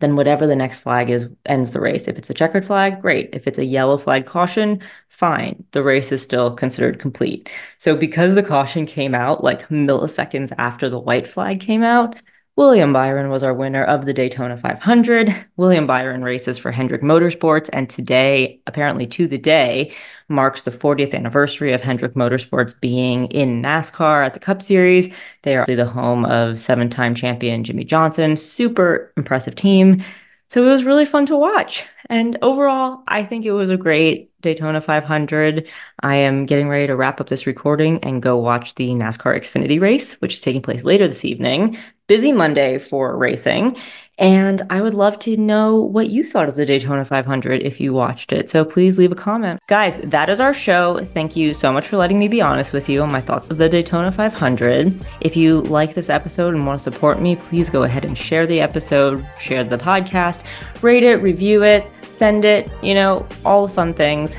then 0.00 0.16
whatever 0.16 0.46
the 0.46 0.56
next 0.56 0.80
flag 0.80 1.08
is 1.08 1.30
ends 1.46 1.72
the 1.72 1.80
race. 1.80 2.08
If 2.08 2.18
it's 2.18 2.30
a 2.30 2.34
checkered 2.34 2.64
flag, 2.64 3.00
great. 3.00 3.30
If 3.32 3.46
it's 3.46 3.58
a 3.58 3.64
yellow 3.64 3.96
flag 3.96 4.26
caution, 4.26 4.80
fine. 5.08 5.64
The 5.70 5.82
race 5.82 6.10
is 6.10 6.22
still 6.22 6.54
considered 6.54 6.98
complete. 6.98 7.50
So 7.78 7.94
because 7.94 8.34
the 8.34 8.42
caution 8.42 8.86
came 8.86 9.14
out 9.14 9.44
like 9.44 9.68
milliseconds 9.68 10.52
after 10.58 10.88
the 10.88 10.98
white 10.98 11.28
flag 11.28 11.60
came 11.60 11.82
out, 11.82 12.20
William 12.56 12.92
Byron 12.92 13.30
was 13.30 13.42
our 13.42 13.52
winner 13.52 13.82
of 13.82 14.06
the 14.06 14.12
Daytona 14.12 14.56
500. 14.56 15.46
William 15.56 15.88
Byron 15.88 16.22
races 16.22 16.56
for 16.56 16.70
Hendrick 16.70 17.02
Motorsports, 17.02 17.68
and 17.72 17.90
today, 17.90 18.60
apparently 18.68 19.08
to 19.08 19.26
the 19.26 19.38
day, 19.38 19.92
marks 20.28 20.62
the 20.62 20.70
40th 20.70 21.14
anniversary 21.14 21.72
of 21.72 21.80
Hendrick 21.80 22.14
Motorsports 22.14 22.80
being 22.80 23.26
in 23.26 23.60
NASCAR 23.60 24.24
at 24.24 24.34
the 24.34 24.40
Cup 24.40 24.62
Series. 24.62 25.12
They 25.42 25.56
are 25.56 25.66
the 25.66 25.84
home 25.84 26.24
of 26.26 26.60
seven 26.60 26.88
time 26.88 27.16
champion 27.16 27.64
Jimmie 27.64 27.82
Johnson. 27.82 28.36
Super 28.36 29.12
impressive 29.16 29.56
team. 29.56 30.04
So 30.48 30.64
it 30.64 30.70
was 30.70 30.84
really 30.84 31.06
fun 31.06 31.26
to 31.26 31.36
watch. 31.36 31.84
And 32.08 32.38
overall, 32.40 33.02
I 33.08 33.24
think 33.24 33.44
it 33.44 33.50
was 33.50 33.70
a 33.70 33.76
great 33.76 34.30
Daytona 34.42 34.80
500. 34.80 35.68
I 36.04 36.14
am 36.14 36.46
getting 36.46 36.68
ready 36.68 36.86
to 36.86 36.94
wrap 36.94 37.20
up 37.20 37.28
this 37.28 37.46
recording 37.46 37.98
and 38.04 38.22
go 38.22 38.36
watch 38.36 38.76
the 38.76 38.90
NASCAR 38.90 39.36
Xfinity 39.36 39.80
race, 39.80 40.12
which 40.20 40.34
is 40.34 40.40
taking 40.40 40.62
place 40.62 40.84
later 40.84 41.08
this 41.08 41.24
evening. 41.24 41.76
Busy 42.06 42.32
Monday 42.32 42.78
for 42.78 43.16
racing. 43.16 43.76
And 44.18 44.62
I 44.70 44.80
would 44.80 44.94
love 44.94 45.18
to 45.20 45.36
know 45.36 45.76
what 45.76 46.10
you 46.10 46.22
thought 46.22 46.48
of 46.48 46.54
the 46.54 46.66
Daytona 46.66 47.04
500 47.04 47.62
if 47.62 47.80
you 47.80 47.92
watched 47.92 48.32
it. 48.32 48.48
So 48.48 48.64
please 48.64 48.96
leave 48.96 49.10
a 49.10 49.16
comment. 49.16 49.60
Guys, 49.66 49.98
that 50.04 50.28
is 50.28 50.38
our 50.38 50.54
show. 50.54 51.04
Thank 51.04 51.34
you 51.34 51.52
so 51.52 51.72
much 51.72 51.86
for 51.86 51.96
letting 51.96 52.18
me 52.18 52.28
be 52.28 52.40
honest 52.40 52.72
with 52.72 52.88
you 52.88 53.02
on 53.02 53.10
my 53.10 53.20
thoughts 53.20 53.50
of 53.50 53.58
the 53.58 53.68
Daytona 53.68 54.12
500. 54.12 54.94
If 55.20 55.36
you 55.36 55.62
like 55.62 55.94
this 55.94 56.10
episode 56.10 56.54
and 56.54 56.64
want 56.66 56.78
to 56.78 56.84
support 56.84 57.20
me, 57.20 57.36
please 57.36 57.70
go 57.70 57.82
ahead 57.82 58.04
and 58.04 58.16
share 58.16 58.46
the 58.46 58.60
episode, 58.60 59.26
share 59.40 59.64
the 59.64 59.78
podcast, 59.78 60.44
rate 60.82 61.02
it, 61.02 61.16
review 61.16 61.64
it, 61.64 61.90
send 62.02 62.44
it, 62.44 62.70
you 62.82 62.94
know, 62.94 63.26
all 63.44 63.66
the 63.66 63.72
fun 63.72 63.92
things. 63.92 64.36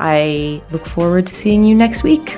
I 0.00 0.62
look 0.70 0.86
forward 0.86 1.26
to 1.26 1.34
seeing 1.34 1.64
you 1.64 1.74
next 1.74 2.02
week. 2.02 2.36